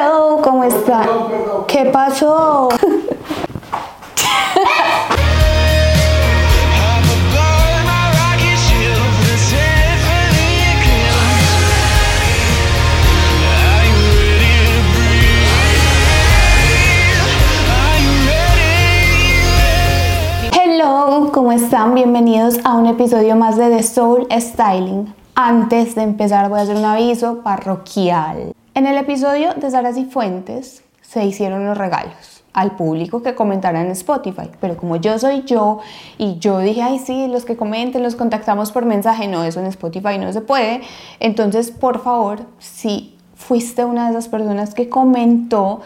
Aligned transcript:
Hello, 0.00 0.40
¿cómo 0.42 0.64
está? 0.64 1.06
¿Qué 1.68 1.84
pasó? 1.92 2.70
¿cómo 21.32 21.52
están? 21.52 21.94
Bienvenidos 21.94 22.58
a 22.64 22.74
un 22.74 22.86
episodio 22.86 23.36
más 23.36 23.56
de 23.58 23.68
The 23.68 23.82
Soul 23.82 24.26
Styling. 24.30 25.12
Antes 25.34 25.94
de 25.94 26.02
empezar 26.02 26.48
voy 26.48 26.58
a 26.58 26.62
hacer 26.62 26.76
un 26.76 26.84
aviso 26.84 27.42
parroquial. 27.42 28.54
En 28.72 28.86
el 28.86 28.96
episodio 28.96 29.52
de 29.54 29.68
Saras 29.68 29.96
y 29.96 30.04
Fuentes 30.04 30.84
se 31.02 31.24
hicieron 31.24 31.66
los 31.66 31.76
regalos 31.76 32.44
al 32.52 32.76
público 32.76 33.20
que 33.20 33.34
comentara 33.34 33.80
en 33.80 33.90
Spotify, 33.90 34.48
pero 34.60 34.76
como 34.76 34.94
yo 34.94 35.18
soy 35.18 35.42
yo 35.42 35.80
y 36.18 36.38
yo 36.38 36.60
dije, 36.60 36.80
ay 36.80 37.00
sí, 37.00 37.26
los 37.26 37.44
que 37.44 37.56
comenten 37.56 38.04
los 38.04 38.14
contactamos 38.14 38.70
por 38.70 38.84
mensaje, 38.84 39.26
no, 39.26 39.42
eso 39.42 39.58
en 39.58 39.66
Spotify 39.66 40.18
no 40.18 40.32
se 40.32 40.40
puede, 40.40 40.82
entonces 41.18 41.72
por 41.72 42.00
favor, 42.00 42.42
si 42.60 43.16
fuiste 43.34 43.84
una 43.84 44.04
de 44.04 44.10
esas 44.12 44.28
personas 44.28 44.72
que 44.72 44.88
comentó, 44.88 45.80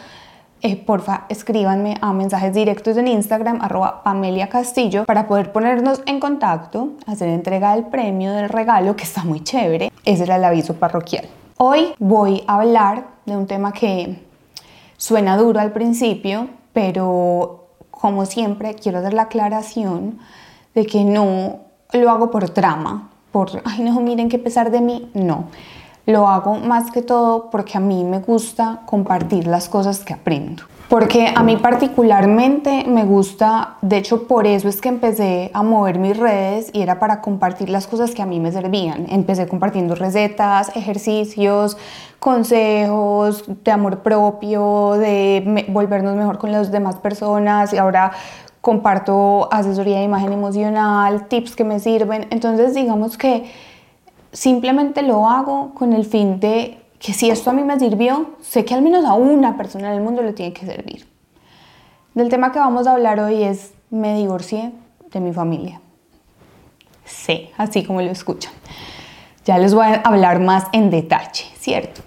eh, 0.61 0.77
porfa, 0.77 1.25
escríbanme 1.31 1.97
a 2.03 2.13
mensajes 2.13 2.53
directos 2.53 2.99
en 2.99 3.09
Instagram, 3.09 3.63
arroba 3.63 4.03
Pamelia 4.03 4.51
Castillo, 4.51 5.05
para 5.07 5.27
poder 5.27 5.53
ponernos 5.53 6.03
en 6.05 6.21
contacto, 6.21 6.91
hacer 7.07 7.31
entrega 7.31 7.75
del 7.75 7.85
premio 7.85 8.33
del 8.33 8.51
regalo, 8.51 8.95
que 8.95 9.05
está 9.05 9.25
muy 9.25 9.43
chévere. 9.43 9.91
Ese 10.05 10.25
era 10.25 10.37
el 10.37 10.45
aviso 10.45 10.75
parroquial. 10.75 11.27
Hoy 11.67 11.95
voy 11.99 12.45
a 12.47 12.57
hablar 12.57 13.07
de 13.25 13.39
un 13.39 13.47
tema 13.47 13.73
que 13.73 14.23
suena 14.99 15.39
duro 15.39 15.61
al 15.61 15.73
principio, 15.73 16.51
pero 16.75 17.69
como 17.91 18.27
siempre 18.27 18.75
quiero 18.75 19.01
dar 19.01 19.15
la 19.15 19.23
aclaración 19.23 20.19
de 20.75 20.85
que 20.85 21.05
no 21.05 21.61
lo 21.95 22.11
hago 22.11 22.31
por 22.31 22.51
trama, 22.51 23.09
por, 23.33 23.49
ay 23.65 23.81
no, 23.81 23.99
miren 24.03 24.29
qué 24.29 24.39
pesar 24.39 24.71
de 24.71 24.83
mí, 24.83 25.11
no. 25.15 25.47
Lo 26.05 26.29
hago 26.29 26.57
más 26.57 26.91
que 26.91 27.01
todo 27.01 27.49
porque 27.49 27.79
a 27.79 27.81
mí 27.81 28.05
me 28.05 28.19
gusta 28.19 28.83
compartir 28.85 29.47
las 29.47 29.71
cosas 29.71 30.05
que 30.05 30.13
aprendo. 30.13 30.65
Porque 30.89 31.33
a 31.35 31.43
mí 31.43 31.57
particularmente 31.57 32.85
me 32.87 33.05
gusta, 33.05 33.77
de 33.81 33.97
hecho 33.97 34.29
por 34.29 34.47
eso 34.47 34.69
es 34.69 34.81
que 34.83 34.91
empecé 34.91 35.51
a 35.55 35.63
mover 35.63 35.99
mis 35.99 36.17
redes 36.17 36.71
y 36.75 36.83
era 36.83 36.99
para 36.99 37.23
compartir 37.23 37.71
las 37.71 37.87
cosas 37.87 38.11
que 38.15 38.21
a 38.21 38.27
mí 38.27 38.39
me 38.39 38.53
servían. 38.53 39.07
Empecé 39.09 39.49
compartiendo 39.49 39.95
recetas, 39.95 40.77
ejercicios, 40.77 41.79
consejos 42.19 43.45
de 43.65 43.71
amor 43.73 44.01
propio, 44.01 44.93
de 44.93 45.65
volvernos 45.69 46.17
mejor 46.17 46.39
con 46.39 46.53
las 46.53 46.71
demás 46.71 46.97
personas 46.97 47.73
y 47.73 47.79
ahora 47.79 48.13
comparto 48.61 49.49
asesoría 49.51 49.99
de 49.99 50.05
imagen 50.05 50.33
emocional, 50.33 51.29
tips 51.29 51.57
que 51.57 51.65
me 51.65 51.81
sirven. 51.81 52.27
Entonces 52.31 52.75
digamos 52.75 53.17
que 53.17 53.51
simplemente 54.33 55.01
lo 55.03 55.29
hago 55.29 55.73
con 55.75 55.95
el 55.95 56.05
fin 56.05 56.41
de 56.41 56.84
que 57.05 57.13
si 57.13 57.29
esto 57.29 57.51
a 57.51 57.53
mí 57.53 57.63
me 57.63 57.79
sirvió, 57.79 58.31
sé 58.41 58.65
que 58.65 58.73
al 58.73 58.81
menos 58.81 59.05
a 59.05 59.13
una 59.13 59.59
persona 59.59 59.89
en 59.89 59.99
el 59.99 60.03
mundo 60.03 60.23
le 60.23 60.33
tiene 60.33 60.55
que 60.55 60.65
servir. 60.65 61.07
Del 62.15 62.31
tema 62.31 62.51
que 62.51 62.59
vamos 62.59 62.87
a 62.87 62.93
hablar 62.93 63.21
hoy 63.21 63.43
es 63.43 63.75
me 63.91 64.15
divorcié 64.15 64.73
de 65.13 65.21
mi 65.21 65.35
familia. 65.35 65.83
Sí, 67.05 67.51
así 67.59 67.85
como 67.85 68.01
lo 68.01 68.11
escuchan. 68.11 68.55
Ya 69.45 69.59
les 69.59 69.75
voy 69.75 69.85
a 69.85 69.97
hablar 69.97 70.41
más 70.41 70.65
en 70.73 70.89
detalle, 70.89 71.45
¿cierto? 71.59 72.01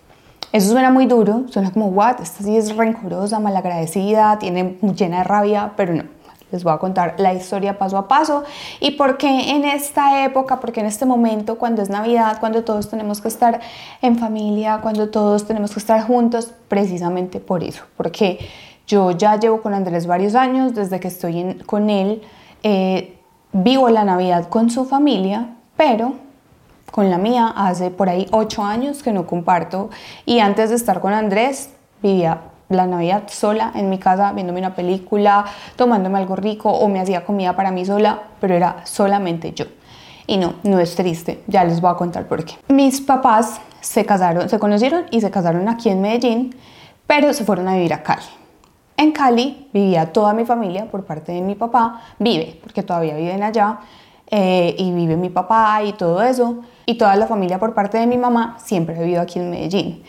Eso 0.51 0.71
suena 0.71 0.89
muy 0.89 1.05
duro, 1.05 1.45
suena 1.49 1.71
como, 1.71 1.89
what, 1.89 2.19
esta 2.19 2.43
sí 2.43 2.57
es 2.57 2.75
rencorosa, 2.75 3.39
malagradecida, 3.39 4.39
tiene 4.39 4.79
llena 4.95 5.19
de 5.19 5.23
rabia, 5.25 5.73
pero 5.77 5.93
no. 5.93 6.05
Les 6.51 6.63
voy 6.63 6.73
a 6.73 6.77
contar 6.77 7.15
la 7.17 7.33
historia 7.33 7.77
paso 7.77 7.97
a 7.97 8.07
paso. 8.07 8.43
Y 8.79 8.91
por 8.91 9.17
qué 9.17 9.51
en 9.51 9.65
esta 9.65 10.23
época, 10.23 10.59
porque 10.59 10.79
en 10.79 10.85
este 10.85 11.05
momento, 11.05 11.57
cuando 11.57 11.81
es 11.81 11.89
Navidad, 11.89 12.39
cuando 12.39 12.63
todos 12.63 12.89
tenemos 12.89 13.21
que 13.21 13.27
estar 13.27 13.59
en 14.01 14.17
familia, 14.17 14.79
cuando 14.81 15.09
todos 15.09 15.45
tenemos 15.45 15.73
que 15.73 15.79
estar 15.79 16.05
juntos, 16.05 16.53
precisamente 16.67 17.39
por 17.39 17.63
eso, 17.63 17.83
porque 17.97 18.39
yo 18.87 19.11
ya 19.11 19.37
llevo 19.37 19.61
con 19.61 19.73
Andrés 19.73 20.07
varios 20.07 20.35
años, 20.35 20.73
desde 20.73 20.99
que 20.99 21.09
estoy 21.09 21.61
con 21.65 21.89
él, 21.89 22.21
eh, 22.63 23.17
vivo 23.51 23.89
la 23.89 24.05
Navidad 24.05 24.47
con 24.47 24.69
su 24.69 24.85
familia, 24.85 25.49
pero 25.75 26.13
con 26.91 27.09
la 27.09 27.17
mía 27.17 27.53
hace 27.55 27.91
por 27.91 28.09
ahí 28.09 28.27
ocho 28.31 28.63
años 28.63 29.03
que 29.03 29.11
no 29.11 29.27
comparto. 29.27 29.89
Y 30.25 30.39
antes 30.39 30.69
de 30.69 30.75
estar 30.75 31.01
con 31.01 31.13
Andrés 31.13 31.69
vivía 32.01 32.41
la 32.69 32.85
Navidad 32.85 33.23
sola 33.27 33.71
en 33.75 33.89
mi 33.89 33.97
casa, 33.97 34.31
viéndome 34.33 34.59
una 34.59 34.75
película, 34.75 35.45
tomándome 35.75 36.17
algo 36.17 36.35
rico 36.35 36.69
o 36.69 36.87
me 36.89 36.99
hacía 36.99 37.23
comida 37.25 37.55
para 37.55 37.71
mí 37.71 37.85
sola, 37.85 38.21
pero 38.39 38.55
era 38.55 38.85
solamente 38.85 39.53
yo. 39.53 39.65
Y 40.25 40.37
no, 40.37 40.55
no 40.63 40.79
es 40.79 40.95
triste, 40.95 41.43
ya 41.47 41.63
les 41.63 41.79
voy 41.79 41.91
a 41.91 41.95
contar 41.95 42.27
por 42.27 42.43
qué. 42.43 42.55
Mis 42.67 42.99
papás 42.99 43.61
se 43.79 44.05
casaron, 44.05 44.49
se 44.49 44.59
conocieron 44.59 45.05
y 45.11 45.21
se 45.21 45.31
casaron 45.31 45.69
aquí 45.69 45.89
en 45.89 46.01
Medellín, 46.01 46.55
pero 47.05 47.33
se 47.33 47.45
fueron 47.45 47.67
a 47.69 47.75
vivir 47.75 47.93
a 47.93 48.03
Cali. 48.03 48.23
En 48.97 49.11
Cali 49.11 49.69
vivía 49.71 50.11
toda 50.11 50.33
mi 50.33 50.43
familia 50.43 50.89
por 50.91 51.05
parte 51.05 51.31
de 51.31 51.41
mi 51.41 51.55
papá, 51.55 52.01
vive, 52.19 52.59
porque 52.61 52.83
todavía 52.83 53.15
viven 53.15 53.43
allá, 53.43 53.79
eh, 54.29 54.75
y 54.77 54.91
vive 54.91 55.15
mi 55.15 55.29
papá 55.29 55.81
y 55.83 55.93
todo 55.93 56.21
eso, 56.21 56.57
y 56.85 56.97
toda 56.97 57.15
la 57.15 57.27
familia 57.27 57.59
por 57.59 57.73
parte 57.73 57.97
de 57.97 58.07
mi 58.07 58.17
mamá 58.17 58.57
siempre 58.59 58.95
ha 58.95 58.99
vivido 58.99 59.21
aquí 59.21 59.39
en 59.39 59.49
Medellín. 59.49 60.03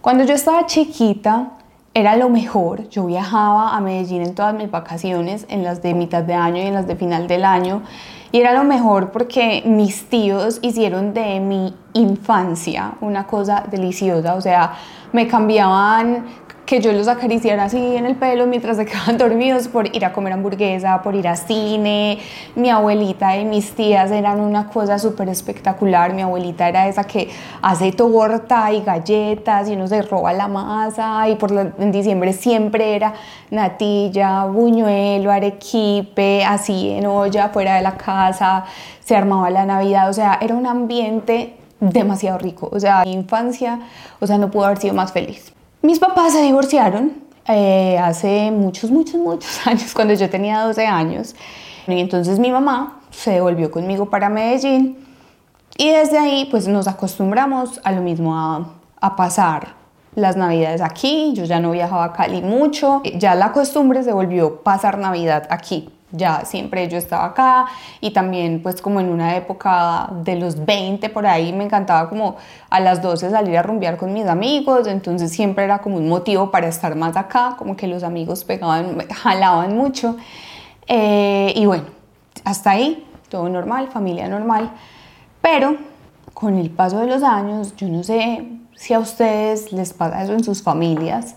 Cuando 0.00 0.24
yo 0.24 0.32
estaba 0.32 0.64
chiquita, 0.64 1.50
era 1.94 2.16
lo 2.16 2.28
mejor. 2.28 2.88
Yo 2.88 3.06
viajaba 3.06 3.76
a 3.76 3.80
Medellín 3.80 4.22
en 4.22 4.34
todas 4.34 4.54
mis 4.54 4.70
vacaciones, 4.70 5.46
en 5.48 5.64
las 5.64 5.82
de 5.82 5.94
mitad 5.94 6.22
de 6.22 6.34
año 6.34 6.62
y 6.62 6.66
en 6.66 6.74
las 6.74 6.86
de 6.86 6.96
final 6.96 7.26
del 7.26 7.44
año. 7.44 7.82
Y 8.32 8.40
era 8.40 8.52
lo 8.54 8.62
mejor 8.62 9.10
porque 9.10 9.62
mis 9.66 10.08
tíos 10.08 10.60
hicieron 10.62 11.14
de 11.14 11.40
mi 11.40 11.74
infancia 11.94 12.92
una 13.00 13.26
cosa 13.26 13.64
deliciosa. 13.68 14.34
O 14.34 14.40
sea, 14.40 14.74
me 15.12 15.26
cambiaban 15.26 16.26
que 16.70 16.80
yo 16.80 16.92
los 16.92 17.08
acariciara 17.08 17.64
así 17.64 17.96
en 17.96 18.06
el 18.06 18.14
pelo 18.14 18.46
mientras 18.46 18.76
se 18.76 18.86
quedaban 18.90 19.18
dormidos 19.18 19.66
por 19.66 19.92
ir 19.92 20.04
a 20.04 20.12
comer 20.12 20.34
hamburguesa, 20.34 21.02
por 21.02 21.16
ir 21.16 21.26
a 21.26 21.34
cine. 21.34 22.20
Mi 22.54 22.70
abuelita 22.70 23.36
y 23.36 23.44
mis 23.44 23.72
tías 23.72 24.12
eran 24.12 24.38
una 24.38 24.68
cosa 24.68 24.96
súper 25.00 25.28
espectacular. 25.30 26.14
Mi 26.14 26.22
abuelita 26.22 26.68
era 26.68 26.86
esa 26.86 27.02
que 27.02 27.28
hace 27.60 27.90
torta 27.90 28.70
y 28.70 28.82
galletas 28.82 29.68
y 29.68 29.72
uno 29.72 29.88
se 29.88 30.00
roba 30.02 30.32
la 30.32 30.46
masa 30.46 31.28
y 31.28 31.34
por 31.34 31.50
en 31.50 31.90
diciembre 31.90 32.32
siempre 32.32 32.94
era 32.94 33.14
natilla, 33.50 34.44
buñuelo, 34.44 35.32
arequipe, 35.32 36.44
así 36.44 36.90
en 36.90 37.06
olla 37.06 37.48
fuera 37.48 37.74
de 37.74 37.82
la 37.82 37.96
casa, 37.96 38.64
se 39.02 39.16
armaba 39.16 39.50
la 39.50 39.64
Navidad, 39.64 40.08
o 40.08 40.12
sea, 40.12 40.38
era 40.40 40.54
un 40.54 40.68
ambiente 40.68 41.56
demasiado 41.80 42.38
rico, 42.38 42.68
o 42.72 42.78
sea, 42.78 43.02
mi 43.04 43.12
infancia, 43.12 43.80
o 44.20 44.26
sea, 44.28 44.38
no 44.38 44.52
pudo 44.52 44.66
haber 44.66 44.78
sido 44.78 44.94
más 44.94 45.10
feliz. 45.10 45.52
Mis 45.82 45.98
papás 45.98 46.32
se 46.32 46.42
divorciaron 46.42 47.12
eh, 47.46 47.98
hace 47.98 48.50
muchos, 48.50 48.90
muchos, 48.90 49.14
muchos 49.16 49.60
años, 49.66 49.94
cuando 49.94 50.14
yo 50.14 50.28
tenía 50.28 50.60
12 50.64 50.86
años. 50.86 51.34
Y 51.86 51.98
entonces 51.98 52.38
mi 52.38 52.50
mamá 52.50 53.00
se 53.10 53.32
devolvió 53.32 53.70
conmigo 53.70 54.10
para 54.10 54.28
Medellín 54.28 54.98
y 55.76 55.90
desde 55.90 56.18
ahí 56.18 56.46
pues 56.50 56.68
nos 56.68 56.86
acostumbramos 56.86 57.80
a 57.82 57.92
lo 57.92 58.02
mismo, 58.02 58.36
a, 58.36 58.74
a 59.00 59.16
pasar 59.16 59.74
las 60.14 60.36
navidades 60.36 60.82
aquí. 60.82 61.32
Yo 61.34 61.44
ya 61.44 61.60
no 61.60 61.70
viajaba 61.70 62.04
a 62.04 62.12
Cali 62.12 62.42
mucho, 62.42 63.02
ya 63.16 63.34
la 63.34 63.52
costumbre 63.52 64.02
se 64.02 64.12
volvió 64.12 64.62
pasar 64.62 64.98
navidad 64.98 65.46
aquí 65.50 65.90
ya 66.12 66.44
siempre 66.44 66.88
yo 66.88 66.98
estaba 66.98 67.26
acá 67.26 67.66
y 68.00 68.10
también 68.12 68.62
pues 68.62 68.82
como 68.82 69.00
en 69.00 69.08
una 69.08 69.36
época 69.36 70.10
de 70.24 70.36
los 70.36 70.64
20 70.64 71.08
por 71.10 71.26
ahí 71.26 71.52
me 71.52 71.64
encantaba 71.64 72.08
como 72.08 72.36
a 72.68 72.80
las 72.80 73.00
12 73.02 73.30
salir 73.30 73.56
a 73.56 73.62
rumbear 73.62 73.96
con 73.96 74.12
mis 74.12 74.26
amigos, 74.26 74.86
entonces 74.86 75.30
siempre 75.30 75.64
era 75.64 75.78
como 75.78 75.96
un 75.96 76.08
motivo 76.08 76.50
para 76.50 76.68
estar 76.68 76.96
más 76.96 77.16
acá, 77.16 77.54
como 77.56 77.76
que 77.76 77.86
los 77.86 78.02
amigos 78.02 78.44
pegaban, 78.44 78.98
jalaban 79.14 79.76
mucho. 79.76 80.16
Eh, 80.86 81.52
y 81.54 81.66
bueno, 81.66 81.84
hasta 82.44 82.70
ahí 82.70 83.06
todo 83.28 83.48
normal, 83.48 83.88
familia 83.88 84.28
normal, 84.28 84.72
pero 85.40 85.76
con 86.34 86.58
el 86.58 86.70
paso 86.70 86.98
de 86.98 87.06
los 87.06 87.22
años, 87.22 87.76
yo 87.76 87.88
no 87.88 88.02
sé 88.02 88.46
si 88.74 88.94
a 88.94 88.98
ustedes 88.98 89.72
les 89.72 89.92
pasa 89.92 90.22
eso 90.22 90.32
en 90.32 90.42
sus 90.42 90.62
familias, 90.62 91.36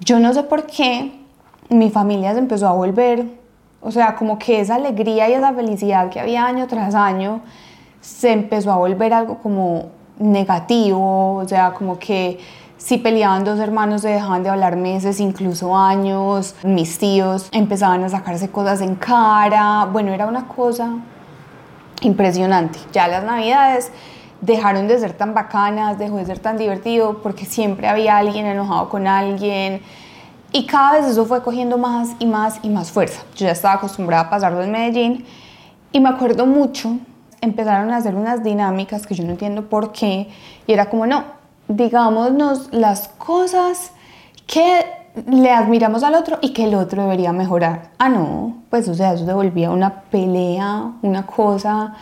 yo 0.00 0.18
no 0.20 0.34
sé 0.34 0.42
por 0.42 0.66
qué 0.66 1.12
mi 1.70 1.90
familia 1.90 2.32
se 2.32 2.38
empezó 2.38 2.68
a 2.68 2.72
volver 2.72 3.26
o 3.80 3.90
sea, 3.90 4.16
como 4.16 4.38
que 4.38 4.60
esa 4.60 4.76
alegría 4.76 5.28
y 5.28 5.34
esa 5.34 5.52
felicidad 5.52 6.10
que 6.10 6.20
había 6.20 6.44
año 6.44 6.66
tras 6.66 6.94
año 6.94 7.40
se 8.00 8.32
empezó 8.32 8.72
a 8.72 8.76
volver 8.76 9.12
algo 9.12 9.38
como 9.38 9.86
negativo, 10.18 11.36
o 11.36 11.48
sea, 11.48 11.72
como 11.72 11.98
que 11.98 12.38
si 12.76 12.98
peleaban 12.98 13.44
dos 13.44 13.58
hermanos 13.58 14.02
se 14.02 14.08
dejaban 14.08 14.42
de 14.42 14.50
hablar 14.50 14.76
meses, 14.76 15.20
incluso 15.20 15.76
años, 15.76 16.54
mis 16.62 16.98
tíos 16.98 17.48
empezaban 17.52 18.04
a 18.04 18.08
sacarse 18.08 18.50
cosas 18.50 18.80
en 18.80 18.94
cara, 18.94 19.88
bueno, 19.92 20.12
era 20.12 20.26
una 20.26 20.46
cosa 20.46 20.92
impresionante. 22.02 22.78
Ya 22.92 23.08
las 23.08 23.24
navidades 23.24 23.90
dejaron 24.40 24.86
de 24.86 24.98
ser 24.98 25.12
tan 25.12 25.34
bacanas, 25.34 25.98
dejó 25.98 26.16
de 26.16 26.26
ser 26.26 26.38
tan 26.38 26.56
divertido, 26.56 27.18
porque 27.22 27.44
siempre 27.44 27.88
había 27.88 28.16
alguien 28.16 28.46
enojado 28.46 28.88
con 28.88 29.06
alguien. 29.06 29.82
Y 30.52 30.66
cada 30.66 30.92
vez 30.94 31.06
eso 31.06 31.26
fue 31.26 31.42
cogiendo 31.42 31.76
más 31.76 32.10
y 32.18 32.26
más 32.26 32.58
y 32.62 32.70
más 32.70 32.90
fuerza. 32.90 33.22
Yo 33.36 33.46
ya 33.46 33.52
estaba 33.52 33.74
acostumbrada 33.74 34.24
a 34.24 34.30
pasarlo 34.30 34.62
en 34.62 34.72
Medellín 34.72 35.24
y 35.92 36.00
me 36.00 36.08
acuerdo 36.08 36.46
mucho, 36.46 36.96
empezaron 37.40 37.90
a 37.90 37.96
hacer 37.96 38.14
unas 38.14 38.42
dinámicas 38.42 39.06
que 39.06 39.14
yo 39.14 39.24
no 39.24 39.30
entiendo 39.30 39.68
por 39.68 39.92
qué, 39.92 40.28
y 40.66 40.72
era 40.72 40.90
como, 40.90 41.06
no, 41.06 41.24
digámonos 41.68 42.72
las 42.72 43.08
cosas 43.08 43.92
que 44.46 44.84
le 45.26 45.50
admiramos 45.50 46.02
al 46.02 46.14
otro 46.14 46.38
y 46.40 46.52
que 46.52 46.64
el 46.64 46.74
otro 46.74 47.02
debería 47.02 47.32
mejorar. 47.32 47.90
Ah, 47.98 48.08
no, 48.08 48.56
pues 48.70 48.88
o 48.88 48.94
sea, 48.94 49.14
eso 49.14 49.24
devolvía 49.24 49.70
una 49.70 50.02
pelea, 50.02 50.92
una 51.02 51.26
cosa 51.26 51.94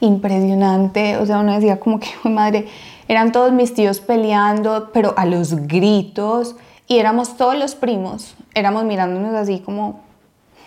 impresionante, 0.00 1.16
o 1.16 1.26
sea, 1.26 1.38
uno 1.38 1.54
decía 1.54 1.80
como 1.80 1.98
que, 1.98 2.08
madre, 2.28 2.66
eran 3.08 3.32
todos 3.32 3.52
mis 3.52 3.74
tíos 3.74 4.00
peleando, 4.00 4.90
pero 4.92 5.14
a 5.16 5.26
los 5.26 5.54
gritos, 5.66 6.56
y 6.86 6.98
éramos 6.98 7.36
todos 7.36 7.56
los 7.56 7.74
primos, 7.74 8.34
éramos 8.54 8.84
mirándonos 8.84 9.34
así 9.34 9.60
como 9.60 10.00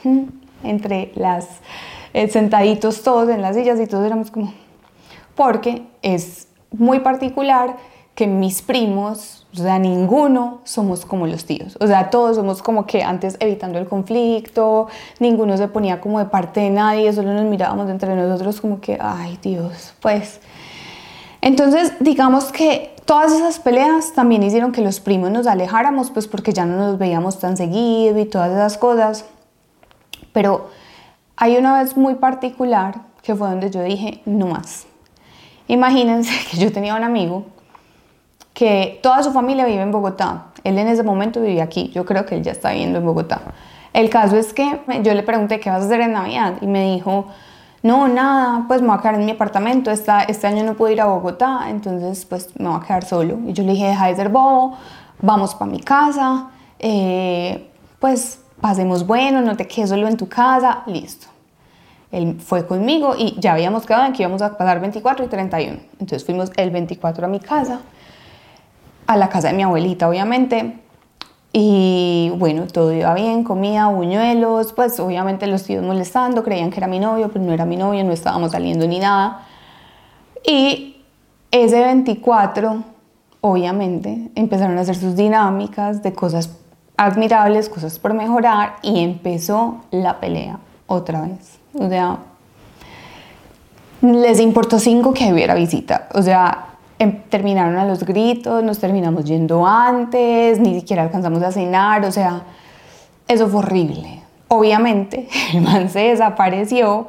hmm, 0.03 0.23
entre 0.63 1.11
las, 1.15 1.47
eh, 2.13 2.27
sentaditos 2.29 3.03
todos 3.03 3.29
en 3.29 3.41
las 3.41 3.55
sillas 3.55 3.79
y 3.79 3.87
todos 3.87 4.05
éramos 4.05 4.31
como, 4.31 4.53
porque 5.35 5.83
es 6.01 6.47
muy 6.71 6.99
particular 6.99 7.75
que 8.15 8.25
mis 8.25 8.63
primos, 8.63 9.45
o 9.53 9.57
sea, 9.57 9.77
ninguno 9.77 10.61
somos 10.63 11.05
como 11.05 11.27
los 11.27 11.45
tíos. 11.45 11.77
O 11.79 11.85
sea, 11.85 12.09
todos 12.09 12.35
somos 12.35 12.63
como 12.63 12.87
que 12.87 13.03
antes 13.03 13.37
evitando 13.39 13.77
el 13.77 13.85
conflicto, 13.85 14.87
ninguno 15.19 15.55
se 15.55 15.67
ponía 15.67 16.01
como 16.01 16.17
de 16.17 16.25
parte 16.25 16.61
de 16.61 16.71
nadie, 16.71 17.13
solo 17.13 17.31
nos 17.31 17.45
mirábamos 17.45 17.87
entre 17.91 18.15
nosotros 18.15 18.59
como 18.59 18.81
que, 18.81 18.97
ay 18.99 19.37
Dios, 19.39 19.93
pues. 20.01 20.39
Entonces, 21.41 21.93
digamos 21.99 22.51
que 22.51 22.95
todas 23.05 23.31
esas 23.31 23.59
peleas 23.59 24.13
también 24.13 24.43
hicieron 24.43 24.71
que 24.71 24.81
los 24.81 24.99
primos 24.99 25.31
nos 25.31 25.47
alejáramos, 25.47 26.11
pues 26.11 26.27
porque 26.27 26.53
ya 26.53 26.65
no 26.65 26.77
nos 26.77 26.97
veíamos 26.97 27.39
tan 27.39 27.55
seguido 27.57 28.19
y 28.19 28.25
todas 28.25 28.51
esas 28.51 28.77
cosas. 28.77 29.25
Pero 30.33 30.69
hay 31.35 31.57
una 31.57 31.81
vez 31.81 31.95
muy 31.95 32.15
particular 32.15 32.95
que 33.21 33.35
fue 33.35 33.49
donde 33.49 33.69
yo 33.69 33.81
dije, 33.81 34.21
no 34.25 34.47
más. 34.47 34.87
Imagínense 35.67 36.31
que 36.51 36.57
yo 36.57 36.71
tenía 36.71 36.95
un 36.95 37.03
amigo 37.03 37.45
que 38.53 38.99
toda 39.03 39.21
su 39.21 39.31
familia 39.31 39.65
vive 39.65 39.81
en 39.81 39.91
Bogotá. 39.91 40.47
Él 40.63 40.79
en 40.79 40.87
ese 40.87 41.03
momento 41.03 41.39
vivía 41.41 41.63
aquí. 41.63 41.91
Yo 41.93 42.05
creo 42.05 42.25
que 42.25 42.35
él 42.35 42.43
ya 42.43 42.51
está 42.51 42.71
viviendo 42.71 42.97
en 42.97 43.05
Bogotá. 43.05 43.41
El 43.93 44.09
caso 44.09 44.35
es 44.35 44.51
que 44.51 44.79
yo 45.03 45.13
le 45.13 45.23
pregunté 45.23 45.59
qué 45.59 45.69
vas 45.69 45.83
a 45.83 45.85
hacer 45.85 46.01
en 46.01 46.13
Navidad 46.13 46.55
y 46.61 46.67
me 46.67 46.91
dijo, 46.91 47.27
no, 47.83 48.07
nada, 48.07 48.65
pues 48.67 48.81
me 48.81 48.87
voy 48.87 48.97
a 48.97 49.01
quedar 49.01 49.15
en 49.15 49.25
mi 49.25 49.31
apartamento. 49.31 49.91
Esta, 49.91 50.23
este 50.23 50.47
año 50.47 50.63
no 50.63 50.73
puedo 50.73 50.91
ir 50.91 51.01
a 51.01 51.05
Bogotá, 51.05 51.69
entonces 51.69 52.25
pues 52.25 52.49
me 52.59 52.67
voy 52.69 52.79
a 52.81 52.85
quedar 52.85 53.05
solo. 53.05 53.39
Y 53.45 53.53
yo 53.53 53.63
le 53.63 53.73
dije, 53.73 53.87
deja 53.87 54.07
de 54.07 54.15
ser 54.15 54.29
bobo, 54.29 54.77
vamos 55.21 55.55
para 55.55 55.71
mi 55.71 55.79
casa, 55.79 56.47
eh, 56.79 57.69
pues 57.99 58.41
pasemos 58.61 59.05
bueno, 59.05 59.41
no 59.41 59.55
te 59.55 59.67
quedes 59.67 59.89
solo 59.89 60.07
en 60.07 60.17
tu 60.17 60.27
casa, 60.27 60.83
listo. 60.87 61.27
Él 62.11 62.39
fue 62.39 62.65
conmigo 62.65 63.15
y 63.17 63.37
ya 63.39 63.53
habíamos 63.53 63.85
quedado 63.85 64.05
en 64.05 64.13
que 64.13 64.23
íbamos 64.23 64.41
a 64.41 64.57
pasar 64.57 64.79
24 64.79 65.25
y 65.25 65.27
31. 65.27 65.79
Entonces 65.99 66.25
fuimos 66.25 66.51
el 66.55 66.71
24 66.71 67.25
a 67.25 67.29
mi 67.29 67.39
casa 67.39 67.81
a 69.07 69.15
la 69.15 69.29
casa 69.29 69.47
de 69.47 69.53
mi 69.53 69.63
abuelita, 69.63 70.07
obviamente. 70.07 70.79
Y 71.59 72.31
bueno, 72.35 72.67
todo 72.67 72.93
iba 72.93 73.15
bien, 73.15 73.43
comía 73.43 73.87
buñuelos, 73.87 74.73
pues 74.73 74.99
obviamente 74.99 75.47
los 75.47 75.63
tíos 75.63 75.83
molestando, 75.83 76.43
creían 76.43 76.69
que 76.69 76.77
era 76.77 76.85
mi 76.85 76.99
novio, 76.99 77.31
pero 77.33 77.43
no 77.43 77.51
era 77.51 77.65
mi 77.65 77.77
novio, 77.77 78.03
no 78.03 78.11
estábamos 78.11 78.51
saliendo 78.51 78.87
ni 78.87 78.99
nada. 78.99 79.43
Y 80.45 80.97
ese 81.49 81.83
24, 81.83 82.83
obviamente, 83.41 84.29
empezaron 84.35 84.77
a 84.77 84.81
hacer 84.81 84.97
sus 84.97 85.15
dinámicas 85.15 86.03
de 86.03 86.13
cosas 86.13 86.51
admirables, 86.95 87.69
cosas 87.69 87.97
por 87.97 88.13
mejorar, 88.13 88.75
y 88.83 88.99
empezó 88.99 89.77
la 89.89 90.19
pelea 90.19 90.59
otra 90.85 91.21
vez. 91.21 91.57
O 91.73 91.89
sea, 91.89 92.19
les 94.03 94.39
importó 94.39 94.77
cinco 94.77 95.11
que 95.11 95.33
hubiera 95.33 95.55
visita. 95.55 96.07
O 96.13 96.21
sea, 96.21 96.66
terminaron 97.29 97.77
a 97.77 97.85
los 97.85 98.03
gritos, 98.03 98.63
nos 98.63 98.79
terminamos 98.79 99.25
yendo 99.25 99.65
antes, 99.65 100.59
ni 100.59 100.79
siquiera 100.79 101.03
alcanzamos 101.03 101.43
a 101.43 101.51
cenar, 101.51 102.03
o 102.05 102.11
sea, 102.11 102.43
eso 103.27 103.47
fue 103.47 103.59
horrible. 103.59 104.21
Obviamente, 104.47 105.27
el 105.53 105.61
man 105.61 105.89
se 105.89 105.99
desapareció 105.99 107.07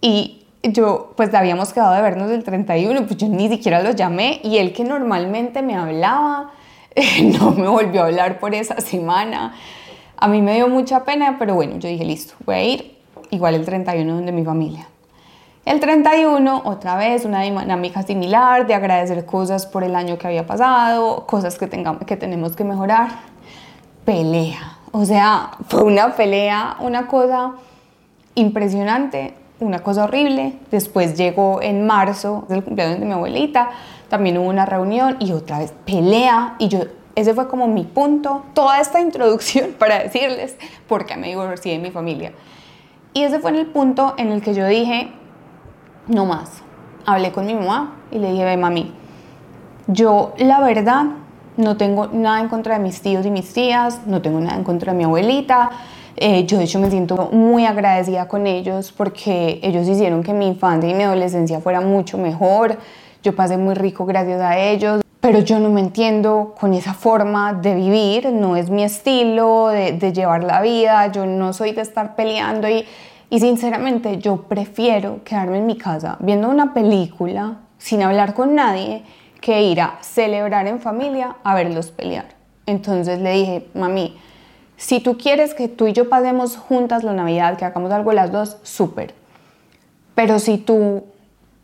y 0.00 0.46
yo, 0.62 1.12
pues 1.16 1.32
habíamos 1.34 1.72
quedado 1.72 1.94
de 1.94 2.02
vernos 2.02 2.30
el 2.30 2.44
31, 2.44 3.06
pues 3.06 3.16
yo 3.16 3.28
ni 3.28 3.48
siquiera 3.48 3.82
lo 3.82 3.92
llamé 3.92 4.40
y 4.42 4.58
él 4.58 4.72
que 4.72 4.84
normalmente 4.84 5.62
me 5.62 5.76
hablaba, 5.76 6.52
no 7.40 7.52
me 7.52 7.68
volvió 7.68 8.02
a 8.02 8.06
hablar 8.06 8.38
por 8.38 8.54
esa 8.54 8.80
semana. 8.80 9.54
A 10.16 10.28
mí 10.28 10.42
me 10.42 10.54
dio 10.54 10.68
mucha 10.68 11.04
pena, 11.04 11.36
pero 11.38 11.54
bueno, 11.54 11.78
yo 11.78 11.88
dije, 11.88 12.04
listo, 12.04 12.34
voy 12.44 12.54
a 12.54 12.64
ir 12.64 12.98
igual 13.30 13.54
el 13.54 13.64
31 13.64 14.14
donde 14.14 14.32
mi 14.32 14.44
familia. 14.44 14.88
El 15.68 15.80
31, 15.80 16.62
otra 16.64 16.96
vez, 16.96 17.26
una 17.26 17.42
dinámica 17.42 18.02
similar 18.02 18.66
de 18.66 18.72
agradecer 18.72 19.26
cosas 19.26 19.66
por 19.66 19.84
el 19.84 19.96
año 19.96 20.16
que 20.16 20.26
había 20.26 20.46
pasado, 20.46 21.26
cosas 21.26 21.58
que, 21.58 21.66
tengamos, 21.66 22.04
que 22.06 22.16
tenemos 22.16 22.56
que 22.56 22.64
mejorar. 22.64 23.10
Pelea. 24.06 24.78
O 24.92 25.04
sea, 25.04 25.50
fue 25.68 25.82
una 25.82 26.16
pelea, 26.16 26.78
una 26.80 27.06
cosa 27.06 27.52
impresionante, 28.34 29.34
una 29.60 29.80
cosa 29.80 30.04
horrible. 30.04 30.54
Después 30.70 31.18
llegó 31.18 31.60
en 31.60 31.86
marzo, 31.86 32.46
el 32.48 32.64
cumpleaños 32.64 33.00
de 33.00 33.04
mi 33.04 33.12
abuelita, 33.12 33.68
también 34.08 34.38
hubo 34.38 34.48
una 34.48 34.64
reunión 34.64 35.18
y 35.20 35.32
otra 35.32 35.58
vez 35.58 35.74
pelea. 35.84 36.54
Y 36.58 36.68
yo, 36.68 36.84
ese 37.14 37.34
fue 37.34 37.46
como 37.46 37.68
mi 37.68 37.84
punto, 37.84 38.42
toda 38.54 38.80
esta 38.80 39.02
introducción 39.02 39.72
para 39.78 39.98
decirles 39.98 40.56
por 40.88 41.04
qué 41.04 41.18
me 41.18 41.28
divorcié 41.28 41.72
de 41.72 41.78
mi 41.78 41.90
familia. 41.90 42.32
Y 43.12 43.24
ese 43.24 43.38
fue 43.38 43.50
el 43.50 43.66
punto 43.66 44.14
en 44.16 44.32
el 44.32 44.40
que 44.40 44.54
yo 44.54 44.66
dije, 44.66 45.12
no 46.08 46.26
más. 46.26 46.62
Hablé 47.06 47.32
con 47.32 47.46
mi 47.46 47.54
mamá 47.54 47.96
y 48.10 48.18
le 48.18 48.32
dije, 48.32 48.44
ve 48.44 48.56
mami, 48.56 48.92
yo 49.86 50.34
la 50.38 50.60
verdad 50.60 51.06
no 51.56 51.76
tengo 51.76 52.08
nada 52.08 52.40
en 52.40 52.48
contra 52.48 52.78
de 52.78 52.84
mis 52.84 53.00
tíos 53.00 53.26
y 53.26 53.30
mis 53.30 53.52
tías, 53.52 54.06
no 54.06 54.22
tengo 54.22 54.40
nada 54.40 54.56
en 54.56 54.64
contra 54.64 54.92
de 54.92 54.98
mi 54.98 55.04
abuelita. 55.04 55.70
Eh, 56.16 56.46
yo 56.46 56.58
de 56.58 56.64
hecho 56.64 56.78
me 56.80 56.90
siento 56.90 57.30
muy 57.32 57.64
agradecida 57.64 58.26
con 58.26 58.46
ellos 58.46 58.92
porque 58.92 59.60
ellos 59.62 59.86
hicieron 59.86 60.22
que 60.22 60.32
mi 60.32 60.46
infancia 60.46 60.90
y 60.90 60.94
mi 60.94 61.04
adolescencia 61.04 61.60
fuera 61.60 61.80
mucho 61.80 62.18
mejor. 62.18 62.78
Yo 63.22 63.34
pasé 63.34 63.56
muy 63.56 63.74
rico 63.74 64.04
gracias 64.04 64.40
a 64.40 64.58
ellos, 64.58 65.00
pero 65.20 65.40
yo 65.40 65.58
no 65.58 65.70
me 65.70 65.80
entiendo 65.80 66.54
con 66.58 66.74
esa 66.74 66.94
forma 66.94 67.52
de 67.52 67.74
vivir, 67.74 68.32
no 68.32 68.56
es 68.56 68.70
mi 68.70 68.84
estilo 68.84 69.68
de, 69.68 69.92
de 69.92 70.12
llevar 70.12 70.44
la 70.44 70.60
vida, 70.60 71.10
yo 71.10 71.26
no 71.26 71.52
soy 71.52 71.72
de 71.72 71.82
estar 71.82 72.14
peleando 72.14 72.68
y 72.68 72.84
y 73.30 73.40
sinceramente 73.40 74.18
yo 74.18 74.42
prefiero 74.42 75.22
quedarme 75.24 75.58
en 75.58 75.66
mi 75.66 75.76
casa 75.76 76.16
viendo 76.20 76.48
una 76.48 76.72
película 76.72 77.58
sin 77.78 78.02
hablar 78.02 78.34
con 78.34 78.54
nadie 78.54 79.04
que 79.40 79.62
ir 79.62 79.80
a 79.80 79.98
celebrar 80.00 80.66
en 80.66 80.80
familia 80.80 81.36
a 81.44 81.54
verlos 81.54 81.90
pelear. 81.90 82.26
Entonces 82.66 83.20
le 83.20 83.32
dije, 83.32 83.68
mami, 83.74 84.16
si 84.76 85.00
tú 85.00 85.18
quieres 85.18 85.54
que 85.54 85.68
tú 85.68 85.86
y 85.86 85.92
yo 85.92 86.08
pasemos 86.08 86.56
juntas 86.56 87.04
la 87.04 87.12
Navidad, 87.12 87.56
que 87.56 87.64
hagamos 87.64 87.90
algo 87.92 88.12
las 88.12 88.32
dos, 88.32 88.58
súper. 88.62 89.14
Pero 90.14 90.38
si 90.38 90.58
tú 90.58 91.04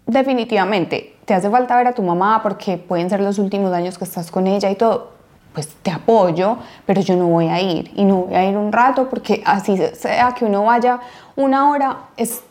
definitivamente 0.07 1.15
te 1.25 1.35
hace 1.35 1.49
falta 1.49 1.77
ver 1.77 1.89
a 1.89 1.95
tu 1.95 2.03
mamá 2.03 2.43
porque 2.43 2.77
pueden 2.77 3.09
ser 3.09 3.21
los 3.21 3.39
últimos 3.39 3.73
años 3.73 3.99
que 3.99 4.05
estás 4.05 4.31
con 4.31 4.47
ella 4.47 4.71
y 4.71 4.77
todo, 4.77 5.14
pues 5.55 5.69
te 5.83 5.91
apoyo, 5.91 6.59
pero 6.85 7.01
yo 7.01 7.17
no 7.17 7.29
voy 7.29 7.47
a 7.47 7.61
ir 7.61 7.93
y 7.95 8.05
no 8.05 8.25
voy 8.25 8.35
a 8.35 8.45
ir 8.45 8.57
un 8.57 8.73
rato 8.73 9.09
porque 9.09 9.43
así 9.47 9.79
sea 9.95 10.33
que 10.33 10.45
uno 10.45 10.65
vaya 10.65 10.99
una 11.37 11.71
hora, 11.71 11.97
es 12.17 12.43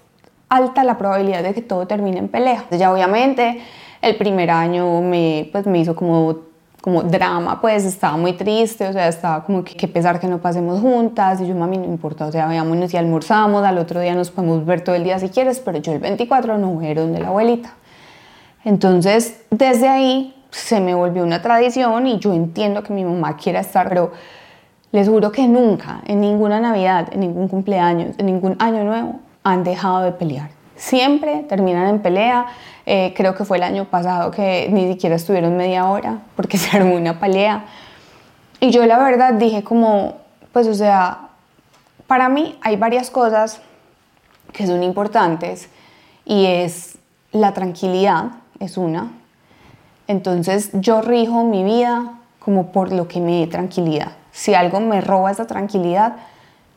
alta 0.50 0.84
la 0.84 0.98
probabilidad 0.98 1.44
de 1.44 1.54
que 1.54 1.62
todo 1.62 1.86
termine 1.86 2.20
en 2.20 2.30
pelea. 2.30 2.66
Ya 2.72 2.92
obviamente 2.92 3.62
el 4.02 4.16
primer 4.16 4.52
año 4.52 5.02
me, 5.02 5.50
pues, 5.52 5.66
me 5.66 5.80
hizo 5.80 5.96
como, 5.96 6.38
como 6.82 7.04
drama, 7.04 7.60
pues 7.60 7.86
estaba 7.86 8.18
muy 8.18 8.34
triste, 8.34 8.88
o 8.88 8.94
sea, 8.94 9.08
estaba 9.08 9.44
como 9.44 9.64
que, 9.64 9.76
que 9.76 9.88
pesar 9.88 10.20
que 10.20 10.28
no 10.28 10.40
pasemos 10.40 10.80
juntas 10.80 11.42
y 11.42 11.48
yo, 11.48 11.56
mami, 11.56 11.78
no 11.78 11.86
importa, 11.86 12.26
o 12.28 12.32
sea, 12.32 12.48
veámonos 12.48 12.94
y 12.94 12.98
almorzamos, 12.98 13.64
al 13.64 13.78
otro 13.78 14.00
día 14.00 14.14
nos 14.14 14.30
podemos 14.30 14.66
ver 14.66 14.84
todo 14.84 14.96
el 14.96 15.04
día 15.04 15.20
si 15.20 15.30
quieres, 15.30 15.60
pero 15.60 15.80
yo 15.80 15.92
el 15.92 16.00
24 16.00 16.58
no 16.58 16.68
voy 16.68 16.86
a 16.86 16.92
ir 16.92 16.98
donde 16.98 17.20
la 17.20 17.30
abuelita. 17.30 17.74
Entonces, 18.66 19.42
desde 19.50 19.90
ahí 19.90 20.36
se 20.54 20.80
me 20.80 20.94
volvió 20.94 21.24
una 21.24 21.42
tradición 21.42 22.06
y 22.06 22.20
yo 22.20 22.32
entiendo 22.32 22.84
que 22.84 22.94
mi 22.94 23.04
mamá 23.04 23.36
quiera 23.38 23.60
estar, 23.60 23.90
pero 23.90 24.12
les 24.92 25.10
juro 25.10 25.32
que 25.32 25.48
nunca, 25.48 26.02
en 26.06 26.22
ninguna 26.22 26.60
Navidad, 26.60 27.10
en 27.12 27.22
ningún 27.22 27.48
cumpleaños, 27.48 28.16
en 28.20 28.28
ningún 28.28 28.56
año 28.60 28.84
nuevo, 28.84 29.20
han 29.44 29.64
dejado 29.64 30.02
de 30.02 30.12
pelear. 30.12 30.52
Siempre 30.76 31.44
terminan 31.50 31.88
en 31.88 32.00
pelea. 32.02 32.46
Eh, 32.86 33.14
creo 33.16 33.34
que 33.34 33.46
fue 33.46 33.58
el 33.58 33.64
año 33.64 33.86
pasado 33.86 34.30
que 34.30 34.68
ni 34.72 34.92
siquiera 34.92 35.16
estuvieron 35.16 35.58
media 35.58 35.90
hora 35.90 36.20
porque 36.36 36.58
se 36.60 36.78
armó 36.78 36.96
una 36.96 37.20
pelea. 37.20 37.66
Y 38.60 38.70
yo 38.70 38.86
la 38.86 39.00
verdad 39.00 39.34
dije 39.34 39.64
como, 39.64 40.18
pues 40.52 40.68
o 40.68 40.76
sea, 40.76 41.30
para 42.06 42.30
mí 42.30 42.58
hay 42.62 42.76
varias 42.76 43.10
cosas 43.10 43.62
que 44.52 44.68
son 44.68 44.84
importantes 44.84 45.70
y 46.26 46.46
es 46.46 47.00
la 47.32 47.54
tranquilidad 47.54 48.26
es 48.60 48.78
una. 48.78 49.12
Entonces 50.08 50.70
yo 50.74 51.02
rijo 51.02 51.44
mi 51.44 51.64
vida 51.64 52.20
como 52.40 52.72
por 52.72 52.92
lo 52.92 53.08
que 53.08 53.22
me 53.22 53.40
dé 53.40 53.48
tranquilidad. 53.48 54.12
Si 54.32 54.54
algo 54.54 54.80
me 54.80 55.00
roba 55.02 55.32
esa 55.32 55.48
tranquilidad, 55.48 56.16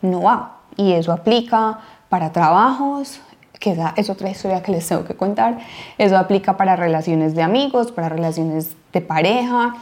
no 0.02 0.22
va. 0.22 0.58
Y 0.76 0.92
eso 0.92 1.12
aplica 1.12 1.80
para 2.08 2.30
trabajos, 2.30 3.20
que 3.58 3.76
es 3.96 4.10
otra 4.10 4.30
historia 4.30 4.62
que 4.62 4.70
les 4.70 4.86
tengo 4.86 5.04
que 5.04 5.16
contar. 5.16 5.58
Eso 5.98 6.16
aplica 6.16 6.56
para 6.56 6.76
relaciones 6.76 7.34
de 7.34 7.42
amigos, 7.42 7.90
para 7.90 8.08
relaciones 8.08 8.76
de 8.92 9.00
pareja, 9.00 9.74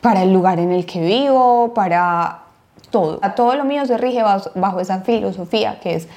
para 0.00 0.22
el 0.22 0.32
lugar 0.32 0.58
en 0.58 0.72
el 0.72 0.86
que 0.86 1.00
vivo, 1.00 1.74
para 1.74 2.40
todo. 2.90 3.18
A 3.22 3.34
todo 3.34 3.54
lo 3.54 3.64
mío 3.64 3.84
se 3.84 3.98
rige 3.98 4.22
bajo, 4.22 4.80
esa 4.80 5.02
filosofía 5.02 5.78
que 5.80 5.94
es 5.96 6.08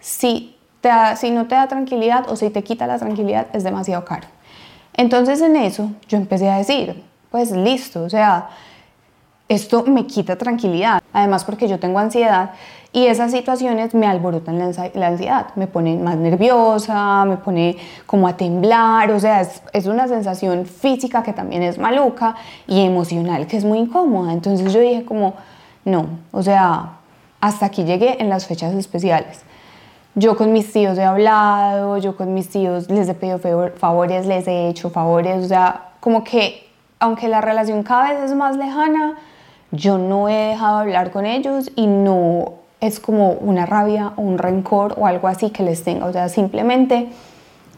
si 0.00 0.56
no 0.80 1.46
te 1.46 1.54
da 1.54 1.68
tranquilidad 1.68 2.28
o 2.28 2.36
si 2.36 2.50
te 2.50 2.64
quita 2.64 2.86
la 2.86 2.98
tranquilidad 2.98 3.46
es 3.52 3.62
demasiado 3.62 4.04
caro. 4.04 4.26
Entonces 4.96 5.40
en 5.40 5.56
eso 5.56 5.90
yo 6.08 6.16
empecé 6.16 6.48
a 6.48 6.58
decir, 6.58 7.02
pues 7.30 7.50
listo, 7.50 8.02
o 8.02 8.10
sea, 8.10 8.48
esto 9.48 9.84
me 9.84 10.06
quita 10.06 10.36
tranquilidad. 10.36 11.02
Además 11.12 11.44
porque 11.44 11.68
yo 11.68 11.78
tengo 11.78 11.98
ansiedad 11.98 12.50
y 12.92 13.06
esas 13.06 13.32
situaciones 13.32 13.92
me 13.92 14.06
alborotan 14.06 14.58
la 14.58 15.06
ansiedad, 15.08 15.48
me 15.56 15.66
ponen 15.66 16.04
más 16.04 16.16
nerviosa, 16.16 17.24
me 17.24 17.36
pone 17.36 17.76
como 18.06 18.28
a 18.28 18.36
temblar, 18.36 19.10
o 19.10 19.18
sea, 19.18 19.40
es, 19.72 19.86
una 19.86 20.06
sensación 20.06 20.64
física 20.64 21.24
que 21.24 21.32
también 21.32 21.62
es 21.64 21.76
maluca 21.76 22.36
y 22.68 22.84
emocional 22.84 23.48
que 23.48 23.56
es 23.56 23.64
muy 23.64 23.78
incómoda. 23.78 24.32
Entonces 24.32 24.72
yo 24.72 24.80
dije 24.80 25.04
como, 25.04 25.34
no, 25.84 26.06
o 26.30 26.42
sea, 26.42 26.98
hasta 27.40 27.66
aquí 27.66 27.82
llegué 27.82 28.16
en 28.20 28.28
las 28.28 28.46
fechas 28.46 28.72
especiales. 28.74 29.42
Yo 30.16 30.36
con 30.36 30.52
mis 30.52 30.72
tíos 30.72 30.96
he 30.96 31.04
hablado, 31.04 31.98
yo 31.98 32.16
con 32.16 32.34
mis 32.34 32.48
tíos 32.48 32.88
les 32.88 33.08
he 33.08 33.14
pedido 33.14 33.40
favores, 33.76 34.26
les 34.26 34.46
he 34.46 34.68
hecho 34.68 34.90
favores, 34.90 35.44
o 35.44 35.48
sea, 35.48 35.90
como 36.00 36.22
que 36.22 36.68
aunque 37.00 37.28
la 37.28 37.40
relación 37.40 37.82
cada 37.82 38.12
vez 38.12 38.30
es 38.30 38.34
más 38.34 38.56
lejana, 38.56 39.18
yo 39.72 39.98
no 39.98 40.28
he 40.28 40.50
dejado 40.50 40.78
hablar 40.78 41.10
con 41.10 41.26
ellos 41.26 41.70
y 41.74 41.86
no 41.86 42.54
es 42.80 43.00
como 43.00 43.32
una 43.32 43.66
rabia 43.66 44.12
o 44.16 44.22
un 44.22 44.38
rencor 44.38 44.94
o 44.98 45.06
algo 45.06 45.28
así 45.28 45.50
que 45.50 45.62
les 45.62 45.82
tenga. 45.82 46.06
O 46.06 46.12
sea, 46.12 46.28
simplemente 46.28 47.08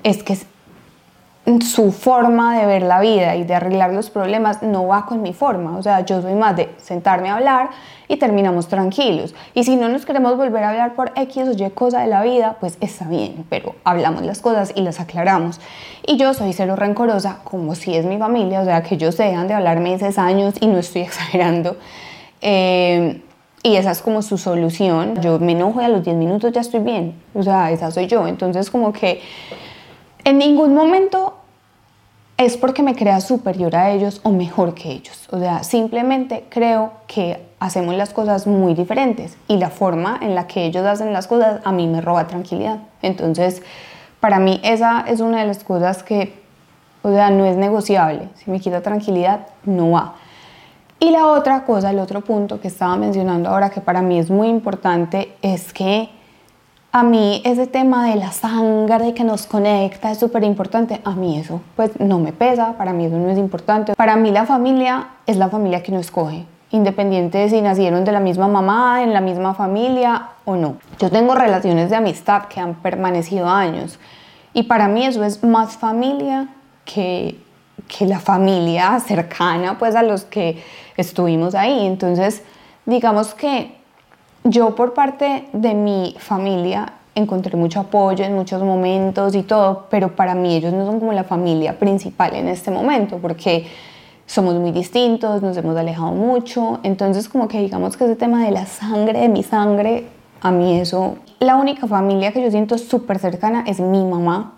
es 0.02 0.22
que 0.22 0.36
su 1.62 1.92
forma 1.92 2.58
de 2.58 2.66
ver 2.66 2.82
la 2.82 3.00
vida 3.00 3.36
y 3.36 3.44
de 3.44 3.54
arreglar 3.54 3.92
los 3.92 4.10
problemas 4.10 4.62
no 4.62 4.88
va 4.88 5.06
con 5.06 5.22
mi 5.22 5.32
forma. 5.32 5.76
O 5.76 5.82
sea, 5.82 6.04
yo 6.04 6.20
soy 6.20 6.34
más 6.34 6.56
de 6.56 6.74
sentarme 6.82 7.30
a 7.30 7.36
hablar 7.36 7.70
y 8.08 8.16
terminamos 8.16 8.66
tranquilos. 8.66 9.34
Y 9.54 9.62
si 9.62 9.76
no 9.76 9.88
nos 9.88 10.04
queremos 10.04 10.36
volver 10.36 10.64
a 10.64 10.70
hablar 10.70 10.94
por 10.94 11.12
X 11.14 11.48
o 11.48 11.52
Y 11.52 11.70
cosa 11.70 12.00
de 12.00 12.08
la 12.08 12.22
vida, 12.22 12.56
pues 12.58 12.76
está 12.80 13.06
bien, 13.06 13.46
pero 13.48 13.76
hablamos 13.84 14.22
las 14.22 14.40
cosas 14.40 14.72
y 14.74 14.80
las 14.80 14.98
aclaramos. 14.98 15.60
Y 16.04 16.16
yo 16.16 16.34
soy 16.34 16.52
cero 16.52 16.74
rencorosa, 16.74 17.38
como 17.44 17.76
si 17.76 17.94
es 17.94 18.04
mi 18.04 18.18
familia, 18.18 18.60
o 18.60 18.64
sea, 18.64 18.82
que 18.82 18.96
ellos 18.96 19.16
dejan 19.16 19.46
de 19.46 19.54
hablar 19.54 19.78
meses, 19.78 20.18
años 20.18 20.54
y 20.60 20.66
no 20.66 20.78
estoy 20.78 21.02
exagerando. 21.08 21.76
Eh, 22.40 23.22
y 23.62 23.76
esa 23.76 23.92
es 23.92 24.02
como 24.02 24.22
su 24.22 24.36
solución. 24.36 25.20
Yo 25.20 25.38
me 25.38 25.52
enojo 25.52 25.80
y 25.80 25.84
a 25.84 25.88
los 25.88 26.04
10 26.04 26.16
minutos 26.16 26.52
ya 26.52 26.60
estoy 26.60 26.80
bien. 26.80 27.14
O 27.34 27.42
sea, 27.42 27.70
esa 27.70 27.90
soy 27.90 28.08
yo. 28.08 28.26
Entonces 28.26 28.70
como 28.70 28.92
que 28.92 29.20
en 30.26 30.38
ningún 30.38 30.74
momento 30.74 31.35
es 32.38 32.56
porque 32.58 32.82
me 32.82 32.94
crea 32.94 33.20
superior 33.20 33.74
a 33.76 33.90
ellos 33.90 34.20
o 34.22 34.30
mejor 34.30 34.74
que 34.74 34.90
ellos. 34.90 35.26
O 35.30 35.38
sea, 35.38 35.62
simplemente 35.64 36.44
creo 36.50 36.92
que 37.06 37.40
hacemos 37.60 37.94
las 37.94 38.10
cosas 38.10 38.46
muy 38.46 38.74
diferentes 38.74 39.36
y 39.48 39.56
la 39.56 39.70
forma 39.70 40.18
en 40.20 40.34
la 40.34 40.46
que 40.46 40.66
ellos 40.66 40.84
hacen 40.84 41.12
las 41.12 41.26
cosas 41.26 41.60
a 41.64 41.72
mí 41.72 41.86
me 41.86 42.02
roba 42.02 42.26
tranquilidad. 42.26 42.80
Entonces, 43.00 43.62
para 44.20 44.38
mí 44.38 44.60
esa 44.62 45.04
es 45.08 45.20
una 45.20 45.40
de 45.40 45.46
las 45.46 45.64
cosas 45.64 46.02
que, 46.02 46.34
o 47.02 47.10
sea, 47.10 47.30
no 47.30 47.46
es 47.46 47.56
negociable. 47.56 48.28
Si 48.34 48.50
me 48.50 48.60
quita 48.60 48.82
tranquilidad, 48.82 49.46
no 49.64 49.92
va. 49.92 50.16
Y 50.98 51.10
la 51.10 51.26
otra 51.26 51.64
cosa, 51.64 51.90
el 51.90 51.98
otro 51.98 52.20
punto 52.20 52.60
que 52.60 52.68
estaba 52.68 52.96
mencionando 52.96 53.48
ahora 53.48 53.70
que 53.70 53.80
para 53.80 54.02
mí 54.02 54.18
es 54.18 54.30
muy 54.30 54.48
importante 54.48 55.34
es 55.40 55.72
que 55.72 56.10
a 56.96 57.02
mí 57.02 57.42
ese 57.44 57.66
tema 57.66 58.08
de 58.08 58.16
la 58.16 58.32
sangre 58.32 59.12
que 59.12 59.22
nos 59.22 59.46
conecta 59.46 60.10
es 60.10 60.18
súper 60.18 60.44
importante. 60.44 61.02
A 61.04 61.10
mí 61.10 61.38
eso 61.38 61.60
pues 61.76 62.00
no 62.00 62.18
me 62.18 62.32
pesa, 62.32 62.72
para 62.78 62.94
mí 62.94 63.04
eso 63.04 63.18
no 63.18 63.28
es 63.28 63.36
importante. 63.36 63.94
Para 63.94 64.16
mí 64.16 64.30
la 64.30 64.46
familia 64.46 65.08
es 65.26 65.36
la 65.36 65.50
familia 65.50 65.82
que 65.82 65.92
uno 65.92 66.00
escoge, 66.00 66.46
independiente 66.70 67.36
de 67.36 67.50
si 67.50 67.60
nacieron 67.60 68.06
de 68.06 68.12
la 68.12 68.20
misma 68.20 68.48
mamá, 68.48 69.02
en 69.02 69.12
la 69.12 69.20
misma 69.20 69.52
familia 69.52 70.28
o 70.46 70.56
no. 70.56 70.76
Yo 70.98 71.10
tengo 71.10 71.34
relaciones 71.34 71.90
de 71.90 71.96
amistad 71.96 72.44
que 72.44 72.60
han 72.60 72.76
permanecido 72.76 73.46
años 73.46 73.98
y 74.54 74.62
para 74.62 74.88
mí 74.88 75.04
eso 75.04 75.22
es 75.22 75.44
más 75.44 75.76
familia 75.76 76.48
que, 76.86 77.38
que 77.88 78.06
la 78.06 78.20
familia 78.20 78.98
cercana 79.00 79.78
pues 79.78 79.94
a 79.96 80.02
los 80.02 80.24
que 80.24 80.64
estuvimos 80.96 81.54
ahí. 81.54 81.84
Entonces, 81.84 82.42
digamos 82.86 83.34
que 83.34 83.75
yo 84.48 84.74
por 84.74 84.94
parte 84.94 85.48
de 85.52 85.74
mi 85.74 86.14
familia 86.18 86.92
encontré 87.14 87.56
mucho 87.56 87.80
apoyo 87.80 88.24
en 88.24 88.34
muchos 88.34 88.62
momentos 88.62 89.34
y 89.34 89.42
todo, 89.42 89.86
pero 89.90 90.14
para 90.14 90.34
mí 90.34 90.54
ellos 90.54 90.72
no 90.72 90.86
son 90.86 91.00
como 91.00 91.12
la 91.12 91.24
familia 91.24 91.78
principal 91.78 92.34
en 92.34 92.48
este 92.48 92.70
momento, 92.70 93.18
porque 93.18 93.66
somos 94.26 94.54
muy 94.54 94.70
distintos, 94.70 95.42
nos 95.42 95.56
hemos 95.56 95.76
alejado 95.76 96.12
mucho, 96.12 96.80
entonces 96.82 97.28
como 97.28 97.48
que 97.48 97.60
digamos 97.60 97.96
que 97.96 98.04
ese 98.04 98.16
tema 98.16 98.44
de 98.44 98.50
la 98.50 98.66
sangre, 98.66 99.20
de 99.20 99.28
mi 99.28 99.42
sangre, 99.42 100.06
a 100.42 100.50
mí 100.50 100.78
eso, 100.78 101.16
la 101.40 101.56
única 101.56 101.86
familia 101.86 102.32
que 102.32 102.42
yo 102.42 102.50
siento 102.50 102.76
súper 102.76 103.18
cercana 103.18 103.64
es 103.66 103.80
mi 103.80 104.04
mamá, 104.04 104.55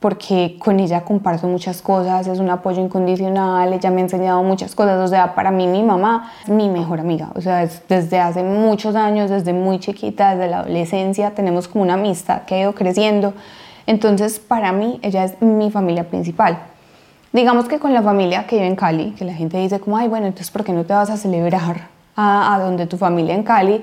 porque 0.00 0.56
con 0.58 0.78
ella 0.78 1.04
comparto 1.04 1.48
muchas 1.48 1.82
cosas, 1.82 2.26
es 2.28 2.38
un 2.38 2.50
apoyo 2.50 2.80
incondicional, 2.80 3.72
ella 3.72 3.90
me 3.90 4.00
ha 4.00 4.04
enseñado 4.04 4.42
muchas 4.44 4.74
cosas, 4.74 4.98
o 5.04 5.08
sea, 5.08 5.34
para 5.34 5.50
mí 5.50 5.66
mi 5.66 5.82
mamá 5.82 6.32
es 6.44 6.48
mi 6.48 6.68
mejor 6.68 7.00
amiga, 7.00 7.30
o 7.34 7.40
sea, 7.40 7.68
desde 7.88 8.20
hace 8.20 8.44
muchos 8.44 8.94
años, 8.94 9.28
desde 9.28 9.52
muy 9.52 9.80
chiquita, 9.80 10.36
desde 10.36 10.50
la 10.50 10.60
adolescencia, 10.60 11.34
tenemos 11.34 11.66
como 11.66 11.82
una 11.82 11.94
amistad 11.94 12.42
que 12.42 12.54
ha 12.54 12.60
ido 12.60 12.74
creciendo, 12.74 13.34
entonces 13.86 14.38
para 14.38 14.70
mí 14.70 15.00
ella 15.02 15.24
es 15.24 15.40
mi 15.42 15.70
familia 15.70 16.04
principal. 16.08 16.58
Digamos 17.32 17.68
que 17.68 17.78
con 17.78 17.92
la 17.92 18.02
familia 18.02 18.46
que 18.46 18.56
vive 18.56 18.68
en 18.68 18.76
Cali, 18.76 19.10
que 19.10 19.24
la 19.24 19.34
gente 19.34 19.58
dice 19.58 19.80
como, 19.80 19.98
ay, 19.98 20.08
bueno, 20.08 20.26
entonces 20.26 20.50
¿por 20.50 20.64
qué 20.64 20.72
no 20.72 20.84
te 20.84 20.94
vas 20.94 21.10
a 21.10 21.16
celebrar 21.16 21.88
a, 22.16 22.54
a 22.54 22.58
donde 22.58 22.86
tu 22.86 22.96
familia 22.96 23.34
en 23.34 23.42
Cali? 23.42 23.82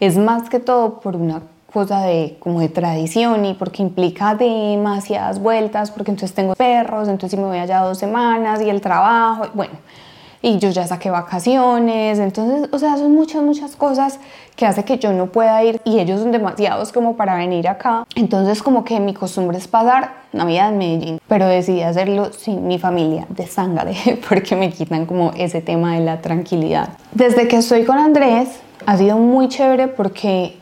Es 0.00 0.16
más 0.16 0.48
que 0.48 0.58
todo 0.58 1.00
por 1.00 1.14
una 1.14 1.42
cosa 1.72 2.02
de 2.02 2.36
como 2.40 2.60
de 2.60 2.68
tradición 2.68 3.44
y 3.44 3.54
porque 3.54 3.82
implica 3.82 4.34
demasiadas 4.34 5.40
vueltas, 5.40 5.90
porque 5.90 6.10
entonces 6.10 6.34
tengo 6.34 6.54
perros, 6.54 7.08
entonces 7.08 7.30
si 7.30 7.36
me 7.36 7.48
voy 7.48 7.58
allá 7.58 7.80
dos 7.80 7.98
semanas 7.98 8.60
y 8.60 8.68
el 8.68 8.80
trabajo, 8.80 9.46
bueno, 9.54 9.74
y 10.42 10.58
yo 10.58 10.70
ya 10.70 10.86
saqué 10.86 11.10
vacaciones, 11.10 12.18
entonces, 12.18 12.68
o 12.72 12.78
sea, 12.78 12.96
son 12.96 13.14
muchas, 13.14 13.42
muchas 13.42 13.76
cosas 13.76 14.18
que 14.56 14.64
hace 14.66 14.84
que 14.84 14.98
yo 14.98 15.12
no 15.12 15.26
pueda 15.26 15.62
ir 15.62 15.80
y 15.84 15.98
ellos 15.98 16.20
son 16.20 16.32
demasiados 16.32 16.92
como 16.92 17.16
para 17.16 17.36
venir 17.36 17.68
acá. 17.68 18.06
Entonces, 18.14 18.62
como 18.62 18.84
que 18.84 19.00
mi 19.00 19.12
costumbre 19.12 19.58
es 19.58 19.68
pasar 19.68 20.12
Navidad 20.32 20.70
en 20.70 20.78
Medellín, 20.78 21.20
pero 21.28 21.46
decidí 21.46 21.82
hacerlo 21.82 22.32
sin 22.32 22.66
mi 22.66 22.78
familia 22.78 23.26
de 23.28 23.46
sangre 23.46 23.94
porque 24.28 24.56
me 24.56 24.70
quitan 24.70 25.06
como 25.06 25.32
ese 25.36 25.60
tema 25.60 25.94
de 25.94 26.04
la 26.04 26.20
tranquilidad. 26.20 26.90
Desde 27.12 27.46
que 27.48 27.56
estoy 27.56 27.84
con 27.84 27.98
Andrés, 27.98 28.60
ha 28.86 28.96
sido 28.96 29.18
muy 29.18 29.48
chévere 29.48 29.88
porque 29.88 30.58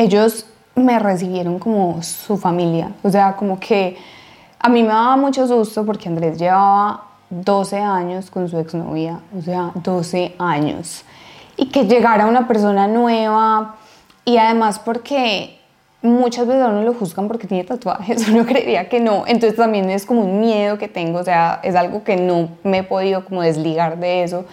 ellos 0.00 0.46
me 0.74 0.98
recibieron 0.98 1.58
como 1.58 2.02
su 2.02 2.36
familia. 2.38 2.92
O 3.02 3.10
sea, 3.10 3.36
como 3.36 3.60
que 3.60 3.96
a 4.58 4.68
mí 4.68 4.82
me 4.82 4.88
daba 4.88 5.16
mucho 5.16 5.46
susto 5.46 5.84
porque 5.84 6.08
Andrés 6.08 6.38
llevaba 6.38 7.04
12 7.28 7.78
años 7.78 8.30
con 8.30 8.48
su 8.48 8.58
exnovia, 8.58 9.20
o 9.36 9.42
sea, 9.42 9.72
12 9.74 10.34
años. 10.38 11.04
Y 11.56 11.66
que 11.66 11.84
llegara 11.84 12.26
una 12.26 12.48
persona 12.48 12.86
nueva 12.88 13.76
y 14.24 14.38
además 14.38 14.78
porque 14.78 15.60
muchas 16.02 16.46
veces 16.46 16.62
a 16.62 16.68
uno 16.68 16.82
lo 16.82 16.94
juzgan 16.94 17.28
porque 17.28 17.46
tiene 17.46 17.64
tatuajes, 17.64 18.26
uno 18.32 18.46
creería 18.46 18.88
que 18.88 19.00
no, 19.00 19.24
entonces 19.26 19.56
también 19.56 19.90
es 19.90 20.06
como 20.06 20.22
un 20.22 20.40
miedo 20.40 20.78
que 20.78 20.88
tengo, 20.88 21.18
o 21.18 21.24
sea, 21.24 21.60
es 21.62 21.74
algo 21.74 22.04
que 22.04 22.16
no 22.16 22.48
me 22.64 22.78
he 22.78 22.82
podido 22.82 23.24
como 23.24 23.42
desligar 23.42 23.98
de 23.98 24.22
eso. 24.22 24.46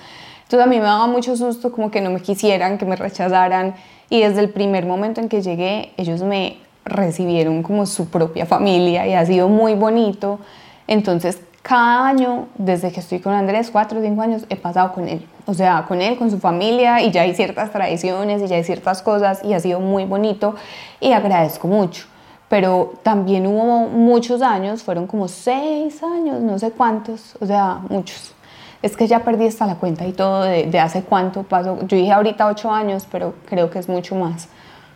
Entonces 0.43 0.65
a 0.65 0.69
mí 0.69 0.77
me 0.77 0.83
daba 0.83 1.07
mucho 1.07 1.35
susto 1.37 1.71
como 1.71 1.89
que 1.89 2.01
no 2.01 2.09
me 2.09 2.21
quisieran, 2.21 2.77
que 2.77 2.85
me 2.85 2.95
rechazaran 2.95 3.75
y 4.09 4.21
desde 4.21 4.39
el 4.39 4.49
primer 4.49 4.85
momento 4.85 5.21
en 5.21 5.29
que 5.29 5.41
llegué, 5.41 5.91
ellos 5.97 6.21
me 6.21 6.57
recibieron 6.85 7.63
como 7.63 7.85
su 7.85 8.09
propia 8.09 8.45
familia 8.45 9.05
y 9.07 9.13
ha 9.13 9.25
sido 9.25 9.49
muy 9.49 9.73
bonito. 9.73 10.39
Entonces, 10.87 11.41
cada 11.61 12.07
año, 12.07 12.47
desde 12.57 12.93
que 12.93 13.01
estoy 13.01 13.19
con 13.19 13.33
Andrés, 13.33 13.69
cuatro 13.71 13.99
o 13.99 14.01
cinco 14.01 14.21
años, 14.21 14.45
he 14.49 14.55
pasado 14.55 14.93
con 14.93 15.09
él. 15.09 15.27
O 15.45 15.53
sea, 15.53 15.85
con 15.85 16.01
él, 16.01 16.17
con 16.17 16.31
su 16.31 16.39
familia, 16.39 17.01
y 17.01 17.11
ya 17.11 17.23
hay 17.23 17.33
ciertas 17.33 17.71
tradiciones 17.71 18.41
y 18.41 18.47
ya 18.47 18.55
hay 18.55 18.63
ciertas 18.63 19.01
cosas, 19.01 19.43
y 19.43 19.53
ha 19.53 19.59
sido 19.59 19.81
muy 19.81 20.05
bonito 20.05 20.55
y 21.01 21.11
agradezco 21.11 21.67
mucho. 21.67 22.05
Pero 22.47 22.93
también 23.03 23.45
hubo 23.47 23.89
muchos 23.89 24.41
años, 24.41 24.81
fueron 24.81 25.07
como 25.07 25.27
seis 25.27 26.01
años, 26.01 26.39
no 26.39 26.57
sé 26.57 26.71
cuántos, 26.71 27.35
o 27.41 27.45
sea, 27.45 27.81
muchos, 27.89 28.33
es 28.81 28.95
que 28.95 29.07
ya 29.07 29.19
perdí 29.19 29.47
hasta 29.47 29.65
la 29.65 29.75
cuenta 29.75 30.05
y 30.05 30.13
todo 30.13 30.43
de, 30.43 30.79
hace 30.79 31.03
cuánto 31.03 31.43
pasó. 31.43 31.79
Yo 31.87 31.97
dije 31.97 32.11
ahorita 32.11 32.47
ocho 32.47 32.71
años, 32.71 33.07
pero 33.11 33.35
creo 33.45 33.69
que 33.69 33.79
es 33.79 33.89
mucho 33.89 34.15
más. 34.15 34.47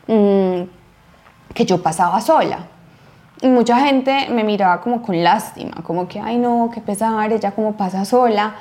Mm, 0.08 0.64
que 1.54 1.66
yo 1.66 1.82
pasaba 1.82 2.22
sola. 2.22 2.68
Y 3.42 3.48
mucha 3.48 3.80
gente 3.80 4.28
me 4.30 4.44
miraba 4.44 4.82
como 4.82 5.02
con 5.02 5.24
lástima, 5.24 5.82
como 5.84 6.08
que, 6.08 6.20
ay 6.20 6.38
no, 6.38 6.70
qué 6.74 6.80
pesar, 6.80 7.32
ella 7.32 7.52
como 7.52 7.74
pasa 7.74 8.06
sola. 8.06 8.56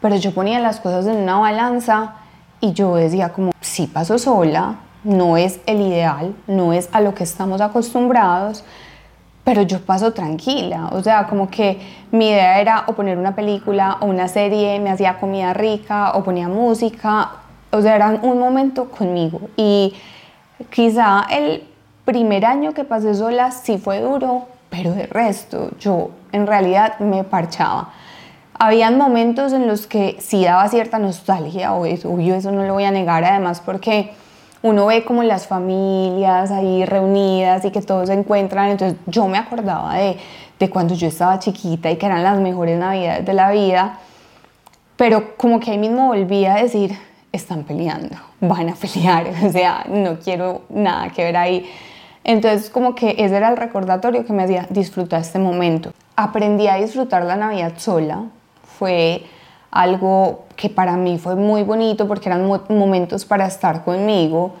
Pero 0.00 0.16
yo 0.16 0.34
ponía 0.34 0.60
las 0.60 0.78
cosas 0.78 1.06
en 1.06 1.16
una 1.16 1.38
balanza 1.38 2.16
y 2.60 2.72
yo 2.72 2.96
decía 2.96 3.30
como, 3.32 3.52
sí 3.60 3.86
paso 3.86 4.18
sola, 4.18 4.76
no 5.04 5.36
es 5.36 5.60
el 5.66 5.80
ideal, 5.80 6.34
no 6.46 6.72
es 6.72 6.88
a 6.92 7.00
lo 7.00 7.14
que 7.14 7.24
estamos 7.24 7.60
acostumbrados, 7.60 8.64
pero 9.46 9.62
yo 9.62 9.80
paso 9.80 10.12
tranquila, 10.12 10.88
o 10.90 11.00
sea, 11.04 11.28
como 11.28 11.48
que 11.48 11.78
mi 12.10 12.30
idea 12.30 12.60
era 12.60 12.82
o 12.88 12.94
poner 12.94 13.16
una 13.16 13.36
película 13.36 13.98
o 14.00 14.06
una 14.06 14.26
serie, 14.26 14.80
me 14.80 14.90
hacía 14.90 15.20
comida 15.20 15.54
rica 15.54 16.14
o 16.14 16.24
ponía 16.24 16.48
música, 16.48 17.30
o 17.70 17.80
sea, 17.80 17.94
era 17.94 18.08
un 18.08 18.40
momento 18.40 18.90
conmigo. 18.90 19.40
Y 19.56 19.94
quizá 20.68 21.26
el 21.30 21.62
primer 22.04 22.44
año 22.44 22.74
que 22.74 22.82
pasé 22.82 23.14
sola 23.14 23.52
sí 23.52 23.78
fue 23.78 24.00
duro, 24.00 24.48
pero 24.68 24.90
de 24.90 25.06
resto 25.06 25.70
yo 25.78 26.10
en 26.32 26.48
realidad 26.48 26.98
me 26.98 27.22
parchaba. 27.22 27.90
Habían 28.58 28.98
momentos 28.98 29.52
en 29.52 29.68
los 29.68 29.86
que 29.86 30.16
sí 30.18 30.44
daba 30.44 30.66
cierta 30.68 30.98
nostalgia, 30.98 31.72
o 31.72 31.86
eso, 31.86 32.18
yo 32.18 32.34
eso 32.34 32.50
no 32.50 32.64
lo 32.64 32.72
voy 32.72 32.84
a 32.84 32.90
negar, 32.90 33.22
además 33.22 33.62
porque 33.64 34.12
uno 34.62 34.86
ve 34.86 35.04
como 35.04 35.22
las 35.22 35.46
familias 35.46 36.50
ahí 36.50 36.84
reunidas 36.84 37.64
y 37.64 37.70
que 37.70 37.82
todos 37.82 38.08
se 38.08 38.14
encuentran, 38.14 38.70
entonces 38.70 38.98
yo 39.06 39.26
me 39.28 39.38
acordaba 39.38 39.96
de, 39.96 40.16
de 40.58 40.70
cuando 40.70 40.94
yo 40.94 41.08
estaba 41.08 41.38
chiquita 41.38 41.90
y 41.90 41.96
que 41.96 42.06
eran 42.06 42.22
las 42.22 42.40
mejores 42.40 42.78
navidades 42.78 43.24
de 43.24 43.32
la 43.32 43.50
vida, 43.50 43.98
pero 44.96 45.36
como 45.36 45.60
que 45.60 45.70
ahí 45.70 45.78
mismo 45.78 46.06
volví 46.08 46.46
a 46.46 46.54
decir, 46.54 46.96
están 47.32 47.64
peleando, 47.64 48.16
van 48.40 48.70
a 48.70 48.74
pelear, 48.74 49.26
o 49.46 49.52
sea, 49.52 49.84
no 49.88 50.18
quiero 50.18 50.62
nada 50.68 51.10
que 51.10 51.24
ver 51.24 51.36
ahí. 51.36 51.70
Entonces 52.24 52.70
como 52.70 52.94
que 52.94 53.14
ese 53.18 53.36
era 53.36 53.50
el 53.50 53.56
recordatorio 53.56 54.24
que 54.24 54.32
me 54.32 54.44
hacía 54.44 54.66
disfrutar 54.70 55.20
este 55.20 55.38
momento. 55.38 55.92
Aprendí 56.16 56.66
a 56.66 56.76
disfrutar 56.76 57.24
la 57.24 57.36
Navidad 57.36 57.74
sola, 57.76 58.24
fue 58.78 59.22
algo 59.76 60.44
que 60.56 60.70
para 60.70 60.96
mí 60.96 61.18
fue 61.18 61.36
muy 61.36 61.62
bonito 61.62 62.08
porque 62.08 62.28
eran 62.28 62.46
momentos 62.68 63.24
para 63.24 63.46
estar 63.46 63.84
conmigo 63.84 64.54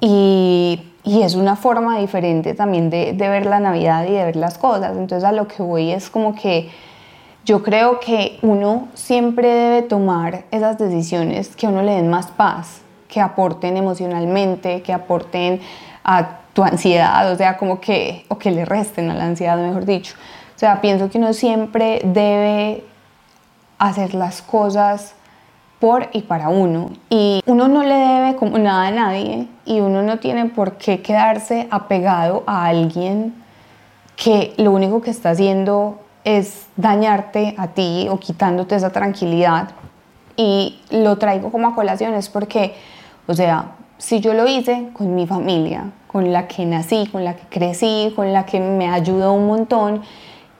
y, 0.00 0.82
y 1.02 1.22
es 1.22 1.34
una 1.34 1.56
forma 1.56 1.98
diferente 1.98 2.54
también 2.54 2.90
de, 2.90 3.14
de, 3.14 3.28
ver 3.28 3.46
la 3.46 3.58
Navidad 3.58 4.04
y 4.06 4.12
de 4.12 4.24
ver 4.24 4.36
las 4.36 4.58
cosas. 4.58 4.96
Entonces 4.96 5.24
a 5.24 5.32
lo 5.32 5.48
que 5.48 5.62
voy 5.62 5.92
es 5.92 6.10
como 6.10 6.34
que 6.34 6.70
yo 7.44 7.62
creo 7.62 8.00
que 8.00 8.38
uno 8.42 8.88
siempre 8.94 9.48
debe 9.48 9.82
tomar 9.82 10.44
esas 10.50 10.78
decisiones 10.78 11.56
que 11.56 11.66
a 11.66 11.70
uno 11.70 11.82
le 11.82 11.92
den 11.92 12.10
más 12.10 12.26
paz, 12.26 12.82
que 13.08 13.20
aporten 13.20 13.76
emocionalmente, 13.76 14.82
que 14.82 14.92
aporten 14.92 15.60
a 16.04 16.40
tu 16.52 16.62
ansiedad, 16.62 17.32
o 17.32 17.36
sea, 17.36 17.56
como 17.56 17.80
que, 17.80 18.24
o 18.28 18.38
que 18.38 18.50
le 18.50 18.64
resten 18.64 19.10
a 19.10 19.14
la 19.14 19.24
ansiedad, 19.24 19.56
mejor 19.56 19.84
dicho. 19.84 20.14
O 20.54 20.58
sea, 20.58 20.80
pienso 20.80 21.10
que 21.10 21.18
uno 21.18 21.32
siempre 21.32 22.00
debe 22.04 22.84
hacer 23.88 24.14
las 24.14 24.42
cosas 24.42 25.14
por 25.78 26.08
y 26.12 26.22
para 26.22 26.48
uno. 26.48 26.90
Y 27.10 27.42
uno 27.46 27.68
no 27.68 27.82
le 27.82 27.94
debe 27.94 28.36
como 28.36 28.58
nada 28.58 28.88
a 28.88 28.90
nadie 28.90 29.48
y 29.64 29.80
uno 29.80 30.02
no 30.02 30.18
tiene 30.18 30.46
por 30.46 30.78
qué 30.78 31.02
quedarse 31.02 31.68
apegado 31.70 32.42
a 32.46 32.66
alguien 32.66 33.34
que 34.16 34.54
lo 34.56 34.72
único 34.72 35.02
que 35.02 35.10
está 35.10 35.30
haciendo 35.30 36.00
es 36.24 36.66
dañarte 36.76 37.54
a 37.58 37.68
ti 37.68 38.06
o 38.10 38.18
quitándote 38.18 38.76
esa 38.76 38.90
tranquilidad. 38.90 39.70
Y 40.36 40.80
lo 40.90 41.18
traigo 41.18 41.52
como 41.52 41.68
a 41.68 41.74
colación 41.74 42.14
es 42.14 42.28
porque, 42.28 42.74
o 43.26 43.34
sea, 43.34 43.72
si 43.98 44.20
yo 44.20 44.34
lo 44.34 44.46
hice 44.46 44.88
con 44.92 45.14
mi 45.14 45.26
familia, 45.26 45.92
con 46.06 46.32
la 46.32 46.48
que 46.48 46.64
nací, 46.66 47.08
con 47.10 47.24
la 47.24 47.34
que 47.36 47.46
crecí, 47.48 48.12
con 48.16 48.32
la 48.32 48.46
que 48.46 48.60
me 48.60 48.88
ayudó 48.88 49.32
un 49.32 49.46
montón, 49.46 50.02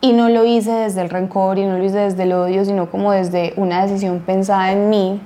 y 0.01 0.13
no 0.13 0.29
lo 0.29 0.45
hice 0.45 0.71
desde 0.71 1.01
el 1.01 1.11
rencor 1.11 1.59
y 1.59 1.65
no 1.65 1.79
lo 1.79 1.85
hice 1.85 1.99
desde 1.99 2.25
el 2.25 2.33
odio, 2.33 2.65
sino 2.65 2.91
como 2.91 3.13
desde 3.13 3.55
una 3.57 3.83
decisión 3.83 4.21
pensada 4.21 4.73
en 4.73 4.91
mí. 4.91 5.21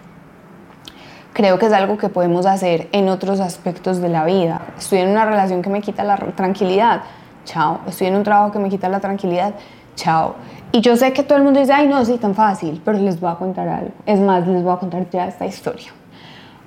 Creo 1.32 1.58
que 1.58 1.66
es 1.66 1.72
algo 1.72 1.98
que 1.98 2.08
podemos 2.08 2.46
hacer 2.46 2.88
en 2.92 3.08
otros 3.08 3.40
aspectos 3.40 4.00
de 4.00 4.08
la 4.08 4.24
vida. 4.24 4.60
Estoy 4.78 4.98
en 4.98 5.08
una 5.10 5.24
relación 5.24 5.62
que 5.62 5.70
me 5.70 5.80
quita 5.80 6.04
la 6.04 6.16
tranquilidad, 6.16 7.02
chao. 7.44 7.80
Estoy 7.86 8.08
en 8.08 8.16
un 8.16 8.22
trabajo 8.22 8.52
que 8.52 8.58
me 8.58 8.68
quita 8.68 8.88
la 8.88 9.00
tranquilidad, 9.00 9.54
chao. 9.94 10.34
Y 10.72 10.80
yo 10.80 10.96
sé 10.96 11.12
que 11.12 11.22
todo 11.22 11.38
el 11.38 11.44
mundo 11.44 11.60
dice, 11.60 11.72
ay, 11.72 11.86
no, 11.86 12.04
sí, 12.04 12.18
tan 12.18 12.34
fácil, 12.34 12.80
pero 12.84 12.98
les 12.98 13.20
voy 13.20 13.30
a 13.30 13.36
contar 13.36 13.68
algo. 13.68 13.92
Es 14.04 14.20
más, 14.20 14.46
les 14.46 14.62
voy 14.62 14.72
a 14.72 14.76
contar 14.76 15.08
ya 15.10 15.26
esta 15.26 15.46
historia. 15.46 15.92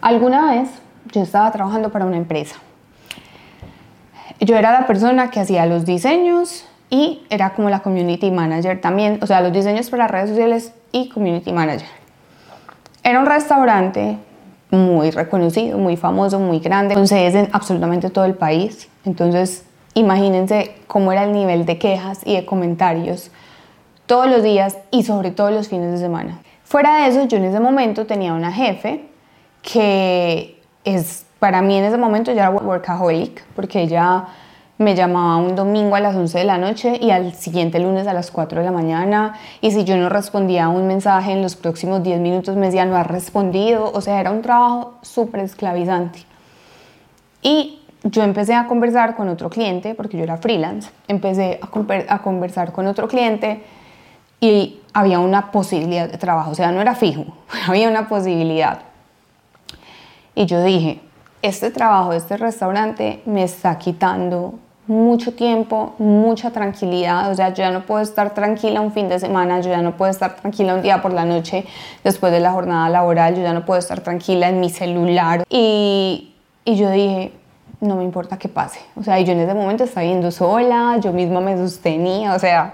Alguna 0.01 0.51
vez 0.51 0.69
yo 1.11 1.21
estaba 1.21 1.51
trabajando 1.51 1.91
para 1.91 2.05
una 2.05 2.17
empresa. 2.17 2.55
Yo 4.39 4.55
era 4.55 4.71
la 4.71 4.87
persona 4.87 5.29
que 5.29 5.39
hacía 5.39 5.65
los 5.65 5.85
diseños 5.85 6.65
y 6.91 7.23
era 7.29 7.53
como 7.53 7.69
la 7.69 7.79
community 7.79 8.29
manager 8.29 8.79
también, 8.79 9.17
o 9.23 9.25
sea, 9.25 9.41
los 9.41 9.53
diseños 9.53 9.89
para 9.89 10.07
redes 10.07 10.29
sociales 10.29 10.73
y 10.91 11.09
community 11.09 11.53
manager. 11.53 11.87
Era 13.01 13.19
un 13.19 13.25
restaurante 13.25 14.17
muy 14.69 15.09
reconocido, 15.09 15.77
muy 15.77 15.95
famoso, 15.95 16.37
muy 16.37 16.59
grande, 16.59 16.93
con 16.93 17.07
sedes 17.07 17.33
en 17.33 17.49
absolutamente 17.53 18.09
todo 18.09 18.25
el 18.25 18.35
país. 18.35 18.89
Entonces, 19.05 19.65
imagínense 19.93 20.75
cómo 20.87 21.13
era 21.13 21.23
el 21.23 21.31
nivel 21.31 21.65
de 21.65 21.79
quejas 21.79 22.19
y 22.25 22.35
de 22.35 22.45
comentarios 22.45 23.31
todos 24.05 24.29
los 24.29 24.43
días 24.43 24.77
y 24.91 25.03
sobre 25.03 25.31
todo 25.31 25.49
los 25.49 25.69
fines 25.69 25.93
de 25.93 25.97
semana. 25.97 26.41
Fuera 26.65 27.03
de 27.03 27.07
eso, 27.07 27.25
yo 27.25 27.37
en 27.37 27.45
ese 27.45 27.61
momento 27.61 28.05
tenía 28.05 28.33
una 28.33 28.51
jefe 28.51 29.05
que 29.61 30.61
es, 30.83 31.25
para 31.39 31.61
mí 31.61 31.77
en 31.77 31.85
ese 31.85 31.97
momento 31.97 32.33
ya 32.33 32.43
era 32.43 32.49
workaholic, 32.49 33.45
porque 33.55 33.81
ella 33.81 34.25
me 34.81 34.95
llamaba 34.95 35.37
un 35.37 35.55
domingo 35.55 35.95
a 35.95 35.99
las 35.99 36.15
11 36.15 36.39
de 36.39 36.43
la 36.43 36.57
noche 36.57 36.97
y 36.99 37.11
al 37.11 37.33
siguiente 37.33 37.79
lunes 37.79 38.07
a 38.07 38.13
las 38.13 38.31
4 38.31 38.59
de 38.59 38.65
la 38.65 38.71
mañana. 38.71 39.35
Y 39.61 39.71
si 39.71 39.83
yo 39.83 39.95
no 39.95 40.09
respondía 40.09 40.65
a 40.65 40.69
un 40.69 40.87
mensaje 40.87 41.31
en 41.31 41.41
los 41.41 41.55
próximos 41.55 42.01
10 42.03 42.19
minutos, 42.19 42.55
me 42.55 42.65
decía, 42.65 42.85
no 42.85 42.95
ha 42.95 43.03
respondido. 43.03 43.91
O 43.93 44.01
sea, 44.01 44.19
era 44.19 44.31
un 44.31 44.41
trabajo 44.41 44.95
súper 45.01 45.41
esclavizante. 45.41 46.25
Y 47.41 47.79
yo 48.03 48.23
empecé 48.23 48.55
a 48.55 48.67
conversar 48.67 49.15
con 49.15 49.29
otro 49.29 49.49
cliente, 49.49 49.93
porque 49.93 50.17
yo 50.17 50.23
era 50.23 50.37
freelance, 50.37 50.89
empecé 51.07 51.59
a, 51.61 52.15
a 52.15 52.21
conversar 52.23 52.71
con 52.71 52.87
otro 52.87 53.07
cliente 53.07 53.63
y 54.39 54.81
había 54.93 55.19
una 55.19 55.51
posibilidad 55.51 56.09
de 56.09 56.17
trabajo, 56.17 56.51
o 56.51 56.55
sea, 56.55 56.71
no 56.71 56.81
era 56.81 56.95
fijo, 56.95 57.25
había 57.67 57.87
una 57.87 58.09
posibilidad. 58.09 58.79
Y 60.33 60.47
yo 60.47 60.63
dije, 60.63 61.01
este 61.41 61.69
trabajo, 61.71 62.13
este 62.13 62.37
restaurante 62.37 63.21
me 63.25 63.43
está 63.43 63.77
quitando 63.77 64.55
mucho 64.87 65.33
tiempo, 65.33 65.93
mucha 65.99 66.51
tranquilidad, 66.51 67.31
o 67.31 67.35
sea, 67.35 67.49
yo 67.49 67.57
ya 67.57 67.71
no 67.71 67.85
puedo 67.85 68.01
estar 68.01 68.33
tranquila 68.33 68.81
un 68.81 68.91
fin 68.91 69.09
de 69.09 69.19
semana, 69.19 69.61
yo 69.61 69.69
ya 69.69 69.81
no 69.81 69.95
puedo 69.95 70.11
estar 70.11 70.35
tranquila 70.35 70.75
un 70.75 70.81
día 70.81 71.01
por 71.01 71.13
la 71.13 71.23
noche 71.23 71.65
después 72.03 72.31
de 72.31 72.39
la 72.39 72.51
jornada 72.51 72.89
laboral, 72.89 73.35
yo 73.35 73.41
ya 73.41 73.53
no 73.53 73.65
puedo 73.65 73.79
estar 73.79 74.01
tranquila 74.01 74.49
en 74.49 74.59
mi 74.59 74.69
celular. 74.69 75.43
Y, 75.49 76.33
y 76.65 76.75
yo 76.75 76.89
dije, 76.89 77.31
no 77.79 77.95
me 77.95 78.03
importa 78.03 78.37
qué 78.37 78.49
pase, 78.49 78.79
o 78.95 79.03
sea, 79.03 79.19
y 79.19 79.25
yo 79.25 79.33
en 79.33 79.39
ese 79.39 79.53
momento 79.53 79.83
estaba 79.83 80.05
yendo 80.05 80.31
sola, 80.31 80.97
yo 81.01 81.13
misma 81.13 81.41
me 81.41 81.55
sostenía, 81.57 82.33
o 82.33 82.39
sea, 82.39 82.73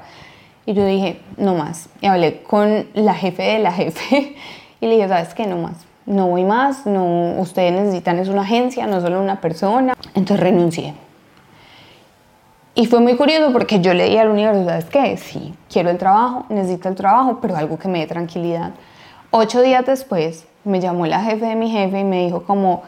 y 0.67 0.73
yo 0.73 0.85
dije, 0.85 1.21
no 1.37 1.55
más. 1.55 1.87
Y 2.01 2.07
hablé 2.07 2.43
con 2.43 2.87
la 2.93 3.13
jefe 3.13 3.41
de 3.41 3.59
la 3.59 3.71
jefe 3.71 4.35
y 4.81 4.85
le 4.85 4.95
dije, 4.95 5.07
¿sabes 5.07 5.33
qué? 5.33 5.47
No 5.47 5.57
más. 5.57 5.85
No 6.05 6.27
voy 6.27 6.43
más, 6.43 6.85
no, 6.85 7.39
ustedes 7.39 7.71
necesitan 7.71 8.19
es 8.19 8.27
una 8.27 8.41
agencia, 8.41 8.85
no 8.85 8.99
solo 8.99 9.21
una 9.21 9.39
persona. 9.39 9.93
Entonces 10.13 10.39
renuncié. 10.41 10.93
Y 12.79 12.85
fue 12.85 12.99
muy 12.99 13.15
curioso 13.15 13.51
porque 13.51 13.81
yo 13.81 13.95
le 13.95 14.03
dije 14.03 14.19
al 14.19 14.29
universo, 14.29 14.63
¿sabes 14.63 14.85
qué? 14.85 15.17
Sí, 15.17 15.55
quiero 15.67 15.89
el 15.89 15.97
trabajo, 15.97 16.45
necesito 16.49 16.87
el 16.87 16.93
trabajo, 16.93 17.39
pero 17.41 17.55
algo 17.55 17.79
que 17.79 17.87
me 17.87 18.01
dé 18.01 18.05
tranquilidad. 18.05 18.73
Ocho 19.31 19.63
días 19.63 19.83
después 19.83 20.45
me 20.63 20.79
llamó 20.79 21.07
la 21.07 21.23
jefe 21.23 21.47
de 21.47 21.55
mi 21.55 21.71
jefe 21.71 22.01
y 22.01 22.03
me 22.03 22.25
dijo 22.25 22.43
como, 22.43 22.83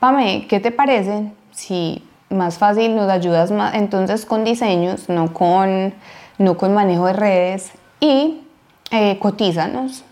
Pame, 0.00 0.48
¿qué 0.48 0.58
te 0.58 0.72
parece 0.72 1.30
si 1.52 2.04
más 2.28 2.58
fácil 2.58 2.96
nos 2.96 3.08
ayudas 3.08 3.52
más 3.52 3.76
entonces 3.76 4.26
con 4.26 4.42
diseños, 4.42 5.08
no 5.08 5.32
con, 5.32 5.94
no 6.38 6.56
con 6.56 6.74
manejo 6.74 7.06
de 7.06 7.12
redes 7.12 7.70
y 8.00 8.40
eh, 8.90 9.16
cotízanos? 9.20 10.02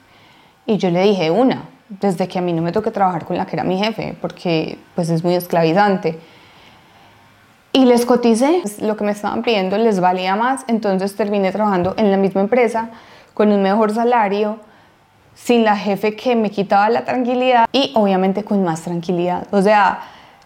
Y 0.64 0.76
yo 0.76 0.90
le 0.90 1.02
dije 1.02 1.33
una, 1.33 1.64
desde 1.88 2.28
que 2.28 2.38
a 2.38 2.42
mí 2.42 2.52
no 2.52 2.62
me 2.62 2.70
toque 2.70 2.92
trabajar 2.92 3.24
con 3.24 3.37
la 3.37 3.46
que 3.46 3.57
era 3.57 3.64
mi 3.64 3.78
jefe, 3.78 4.16
porque 4.20 4.78
pues 4.94 5.11
es 5.11 5.24
muy 5.24 5.35
esclavizante 5.35 6.20
y 7.72 7.85
les 7.85 8.07
coticé, 8.07 8.62
lo 8.81 8.96
que 8.96 9.04
me 9.04 9.12
estaban 9.12 9.42
pidiendo 9.42 9.76
les 9.76 10.00
valía 10.00 10.37
más, 10.37 10.64
entonces 10.68 11.14
terminé 11.16 11.52
trabajando 11.52 11.94
en 11.96 12.11
la 12.11 12.16
misma 12.16 12.40
empresa 12.40 12.90
con 13.35 13.52
un 13.52 13.62
mejor 13.62 13.92
salario, 13.92 14.59
sin 15.35 15.64
la 15.64 15.76
jefe 15.76 16.16
que 16.16 16.35
me 16.35 16.50
quitaba 16.50 16.88
la 16.90 17.04
tranquilidad 17.04 17.66
y 17.72 17.92
obviamente 17.94 18.42
con 18.42 18.64
más 18.64 18.83
tranquilidad. 18.83 19.46
O 19.52 19.62
sea, 19.62 20.00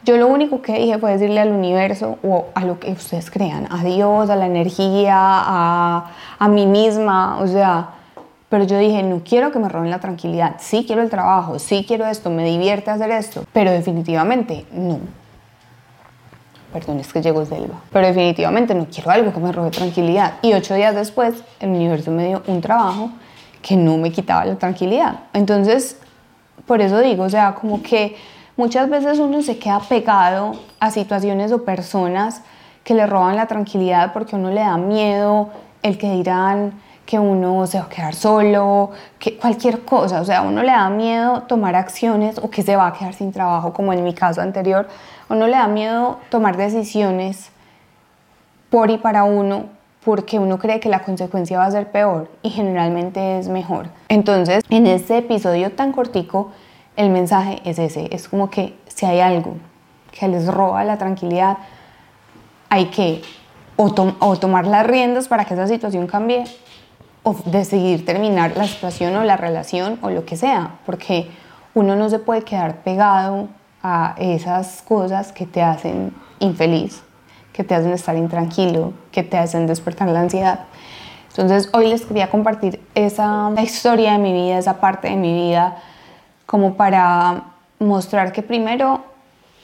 yo 0.04 0.16
lo 0.16 0.26
único 0.26 0.60
que 0.60 0.74
dije 0.74 0.98
fue 0.98 1.12
decirle 1.12 1.40
al 1.40 1.52
universo 1.52 2.18
o 2.22 2.46
a 2.54 2.64
lo 2.64 2.78
que 2.78 2.90
ustedes 2.90 3.30
crean, 3.30 3.68
a 3.70 3.82
Dios, 3.84 4.28
a 4.28 4.36
la 4.36 4.46
energía, 4.46 5.16
a, 5.16 6.10
a 6.38 6.48
mí 6.48 6.66
misma, 6.66 7.38
o 7.38 7.46
sea, 7.46 7.90
pero 8.48 8.64
yo 8.64 8.76
dije, 8.76 9.02
no 9.02 9.22
quiero 9.24 9.52
que 9.52 9.58
me 9.58 9.68
roben 9.68 9.90
la 9.90 10.00
tranquilidad, 10.00 10.56
sí 10.58 10.84
quiero 10.86 11.00
el 11.00 11.08
trabajo, 11.08 11.58
sí 11.58 11.84
quiero 11.88 12.04
esto, 12.04 12.28
me 12.28 12.44
divierte 12.44 12.90
hacer 12.90 13.10
esto, 13.12 13.44
pero 13.52 13.70
definitivamente 13.70 14.66
no 14.72 15.21
perdón, 16.72 17.00
es 17.00 17.12
que 17.12 17.20
llegó 17.20 17.44
Selva. 17.44 17.80
Pero 17.92 18.06
definitivamente 18.06 18.74
no 18.74 18.86
quiero 18.86 19.10
algo 19.10 19.32
que 19.32 19.40
me 19.40 19.52
robe 19.52 19.70
tranquilidad. 19.70 20.34
Y 20.42 20.52
ocho 20.54 20.74
días 20.74 20.94
después, 20.94 21.44
el 21.60 21.70
universo 21.70 22.10
me 22.10 22.28
dio 22.28 22.42
un 22.46 22.60
trabajo 22.60 23.10
que 23.60 23.76
no 23.76 23.96
me 23.98 24.10
quitaba 24.10 24.44
la 24.44 24.56
tranquilidad. 24.56 25.20
Entonces, 25.32 25.98
por 26.66 26.80
eso 26.80 27.00
digo, 27.00 27.24
o 27.24 27.30
sea, 27.30 27.54
como 27.54 27.82
que 27.82 28.16
muchas 28.56 28.88
veces 28.88 29.18
uno 29.18 29.42
se 29.42 29.58
queda 29.58 29.80
pegado 29.80 30.54
a 30.80 30.90
situaciones 30.90 31.52
o 31.52 31.64
personas 31.64 32.42
que 32.84 32.94
le 32.94 33.06
roban 33.06 33.36
la 33.36 33.46
tranquilidad 33.46 34.12
porque 34.12 34.34
a 34.34 34.38
uno 34.38 34.50
le 34.50 34.60
da 34.60 34.76
miedo 34.76 35.50
el 35.82 35.98
que 35.98 36.10
dirán, 36.10 36.72
que 37.04 37.18
uno 37.18 37.66
se 37.66 37.78
va 37.78 37.84
a 37.84 37.88
quedar 37.88 38.14
solo, 38.14 38.90
que 39.18 39.36
cualquier 39.36 39.84
cosa, 39.84 40.20
o 40.20 40.24
sea, 40.24 40.38
a 40.38 40.42
uno 40.42 40.62
le 40.62 40.70
da 40.70 40.88
miedo 40.88 41.42
tomar 41.42 41.74
acciones 41.74 42.38
o 42.38 42.48
que 42.48 42.62
se 42.62 42.76
va 42.76 42.86
a 42.88 42.92
quedar 42.92 43.14
sin 43.14 43.32
trabajo, 43.32 43.72
como 43.72 43.92
en 43.92 44.04
mi 44.04 44.14
caso 44.14 44.40
anterior, 44.40 44.88
a 45.28 45.34
uno 45.34 45.46
le 45.46 45.56
da 45.56 45.68
miedo 45.68 46.18
tomar 46.30 46.56
decisiones 46.56 47.50
por 48.70 48.90
y 48.90 48.98
para 48.98 49.24
uno 49.24 49.66
porque 50.04 50.38
uno 50.38 50.58
cree 50.58 50.80
que 50.80 50.88
la 50.88 51.02
consecuencia 51.02 51.58
va 51.58 51.66
a 51.66 51.70
ser 51.70 51.90
peor 51.90 52.28
y 52.42 52.50
generalmente 52.50 53.38
es 53.38 53.48
mejor. 53.48 53.88
Entonces, 54.08 54.64
en 54.68 54.86
este 54.86 55.18
episodio 55.18 55.72
tan 55.72 55.92
cortico, 55.92 56.50
el 56.96 57.10
mensaje 57.10 57.60
es 57.64 57.78
ese, 57.78 58.08
es 58.14 58.28
como 58.28 58.50
que 58.50 58.74
si 58.88 59.06
hay 59.06 59.20
algo 59.20 59.56
que 60.10 60.28
les 60.28 60.46
roba 60.46 60.84
la 60.84 60.98
tranquilidad, 60.98 61.58
hay 62.68 62.86
que 62.86 63.22
o, 63.76 63.92
o 64.18 64.36
tomar 64.36 64.66
las 64.66 64.86
riendas 64.86 65.28
para 65.28 65.44
que 65.44 65.54
esa 65.54 65.66
situación 65.66 66.06
cambie 66.06 66.44
o 67.22 67.36
decidir 67.46 68.04
terminar 68.04 68.56
la 68.56 68.66
situación 68.66 69.16
o 69.16 69.24
la 69.24 69.36
relación 69.36 69.98
o 70.02 70.10
lo 70.10 70.24
que 70.24 70.36
sea, 70.36 70.78
porque 70.84 71.30
uno 71.74 71.96
no 71.96 72.10
se 72.10 72.18
puede 72.18 72.42
quedar 72.42 72.82
pegado 72.82 73.48
a 73.82 74.14
esas 74.18 74.82
cosas 74.82 75.32
que 75.32 75.46
te 75.46 75.62
hacen 75.62 76.12
infeliz, 76.38 77.02
que 77.52 77.64
te 77.64 77.74
hacen 77.74 77.92
estar 77.92 78.16
intranquilo, 78.16 78.92
que 79.10 79.22
te 79.22 79.38
hacen 79.38 79.66
despertar 79.66 80.08
la 80.08 80.20
ansiedad. 80.20 80.60
Entonces 81.28 81.70
hoy 81.72 81.88
les 81.88 82.02
quería 82.02 82.30
compartir 82.30 82.80
esa 82.94 83.50
historia 83.62 84.12
de 84.12 84.18
mi 84.18 84.32
vida, 84.32 84.58
esa 84.58 84.80
parte 84.80 85.08
de 85.08 85.16
mi 85.16 85.32
vida, 85.32 85.78
como 86.46 86.74
para 86.74 87.44
mostrar 87.78 88.32
que 88.32 88.42
primero 88.42 89.00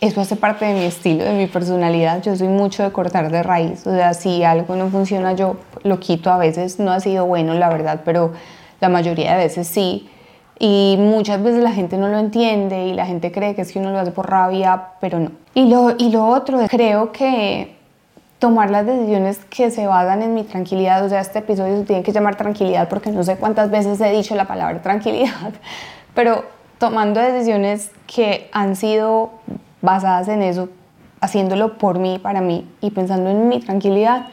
eso 0.01 0.21
hace 0.21 0.37
parte 0.37 0.65
de 0.65 0.75
mi 0.75 0.85
estilo, 0.85 1.25
de 1.25 1.33
mi 1.33 1.47
personalidad. 1.47 2.23
Yo 2.23 2.37
soy 2.37 2.49
mucho 2.49 2.85
de 2.85 2.93
cortar 2.93 3.31
de 3.31 3.43
raíz. 3.43 3.87
O 3.87 3.91
sea, 3.91 4.15
si 4.15 4.45
algo 4.45 4.77
no 4.77 4.89
funciona, 4.89 5.33
yo 5.33 5.57
lo 5.83 5.99
quito. 5.99 6.31
A 6.31 6.39
veces 6.39 6.79
no 6.79 6.93
ha 6.93 7.01
sido 7.01 7.27
bueno, 7.27 7.55
la 7.55 7.69
verdad, 7.69 8.03
pero 8.05 8.33
la 8.81 8.89
mayoría 8.89 9.33
de 9.33 9.45
veces 9.45 9.67
sí. 9.67 10.09
Y 10.59 10.97
muchas 10.99 11.43
veces 11.43 11.63
la 11.63 11.73
gente 11.73 11.97
no 11.97 12.09
lo 12.09 12.19
entiende 12.19 12.87
y 12.87 12.95
la 12.95 13.07
gente 13.07 13.31
cree 13.31 13.55
que 13.55 13.63
es 13.63 13.73
que 13.73 13.79
uno 13.79 13.91
lo 13.91 14.01
hace 14.01 14.11
por 14.11 14.29
rabia, 14.29 14.89
pero 15.01 15.21
no. 15.21 15.31
Y 15.55 15.69
lo, 15.69 15.95
y 15.97 16.11
lo 16.11 16.27
otro, 16.27 16.59
creo 16.69 17.13
que 17.13 17.77
tomar 18.39 18.71
las 18.71 18.87
decisiones 18.87 19.39
que 19.51 19.71
se 19.71 19.87
basan 19.87 20.23
en 20.23 20.35
mi 20.35 20.45
tranquilidad, 20.45 21.05
o 21.05 21.09
sea, 21.09 21.21
este 21.21 21.41
episodio 21.41 21.79
se 21.79 21.85
tiene 21.85 22.03
que 22.03 22.13
llamar 22.13 22.37
tranquilidad 22.37 22.89
porque 22.89 23.11
no 23.11 23.23
sé 23.23 23.37
cuántas 23.37 23.71
veces 23.71 24.01
he 24.01 24.11
dicho 24.13 24.35
la 24.35 24.47
palabra 24.47 24.81
tranquilidad, 24.81 25.53
pero 26.15 26.45
tomando 26.79 27.21
decisiones 27.21 27.91
que 28.07 28.49
han 28.53 28.77
sido 28.77 29.31
basadas 29.83 30.29
en 30.29 30.43
eso, 30.43 30.69
haciéndolo 31.21 31.79
por 31.79 31.99
mí, 31.99 32.19
para 32.21 32.41
mí 32.41 32.69
y 32.81 32.91
pensando 32.91 33.31
en 33.31 33.49
mi 33.49 33.61
tranquilidad, 33.61 34.27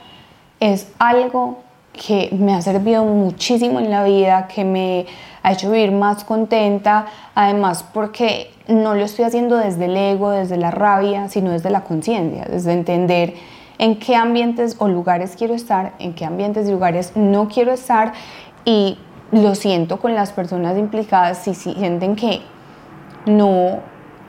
es 0.59 0.91
algo 0.99 1.59
que 1.93 2.29
me 2.31 2.53
ha 2.53 2.61
servido 2.61 3.05
muchísimo 3.05 3.79
en 3.79 3.89
la 3.89 4.03
vida, 4.03 4.47
que 4.47 4.63
me 4.63 5.05
ha 5.45 5.51
hecho 5.51 5.69
vivir 5.69 5.91
más 5.91 6.23
contenta, 6.23 7.05
además 7.35 7.85
porque 7.93 8.51
no 8.67 8.95
lo 8.95 9.05
estoy 9.05 9.25
haciendo 9.25 9.57
desde 9.57 9.85
el 9.85 9.95
ego, 9.95 10.31
desde 10.31 10.57
la 10.57 10.71
rabia, 10.71 11.29
sino 11.29 11.51
desde 11.51 11.69
la 11.69 11.81
conciencia, 11.81 12.45
desde 12.49 12.73
entender 12.73 13.35
en 13.77 13.99
qué 13.99 14.15
ambientes 14.15 14.75
o 14.79 14.87
lugares 14.87 15.35
quiero 15.37 15.53
estar, 15.53 15.93
en 15.99 16.15
qué 16.15 16.25
ambientes 16.25 16.67
y 16.67 16.71
lugares 16.71 17.11
no 17.15 17.47
quiero 17.47 17.73
estar 17.73 18.13
y 18.65 18.97
lo 19.31 19.53
siento 19.53 19.99
con 19.99 20.15
las 20.15 20.31
personas 20.31 20.79
implicadas 20.79 21.37
si 21.43 21.53
sienten 21.53 22.15
que 22.15 22.41
no 23.27 23.81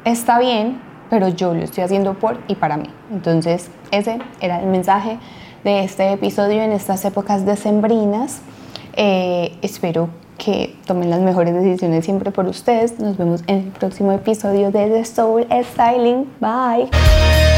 está 0.05 0.39
bien, 0.39 0.83
pero 1.09 1.29
yo 1.29 1.55
lo 1.55 1.63
estoy 1.63 1.85
haciendo 1.85 2.13
por 2.13 2.41
y 2.47 2.57
para 2.57 2.77
mí. 2.77 2.91
Entonces, 3.11 3.71
ese 3.91 4.19
era 4.43 4.61
el 4.61 4.67
mensaje 4.67 5.17
de 5.65 5.83
este 5.83 6.13
episodio 6.13 6.61
en 6.61 6.73
estas 6.73 7.07
épocas 7.07 7.47
decembrinas. 7.47 8.43
Eh, 8.99 9.57
espero 9.63 10.11
que 10.39 10.75
tomen 10.87 11.11
las 11.11 11.21
mejores 11.21 11.55
decisiones 11.55 12.05
siempre 12.05 12.31
por 12.31 12.47
ustedes. 12.47 12.99
Nos 12.99 13.17
vemos 13.17 13.43
en 13.47 13.57
el 13.57 13.65
próximo 13.65 14.13
episodio 14.13 14.71
de 14.71 14.89
The 14.89 15.05
Soul 15.05 15.47
Styling. 15.51 16.27
Bye. 16.41 17.56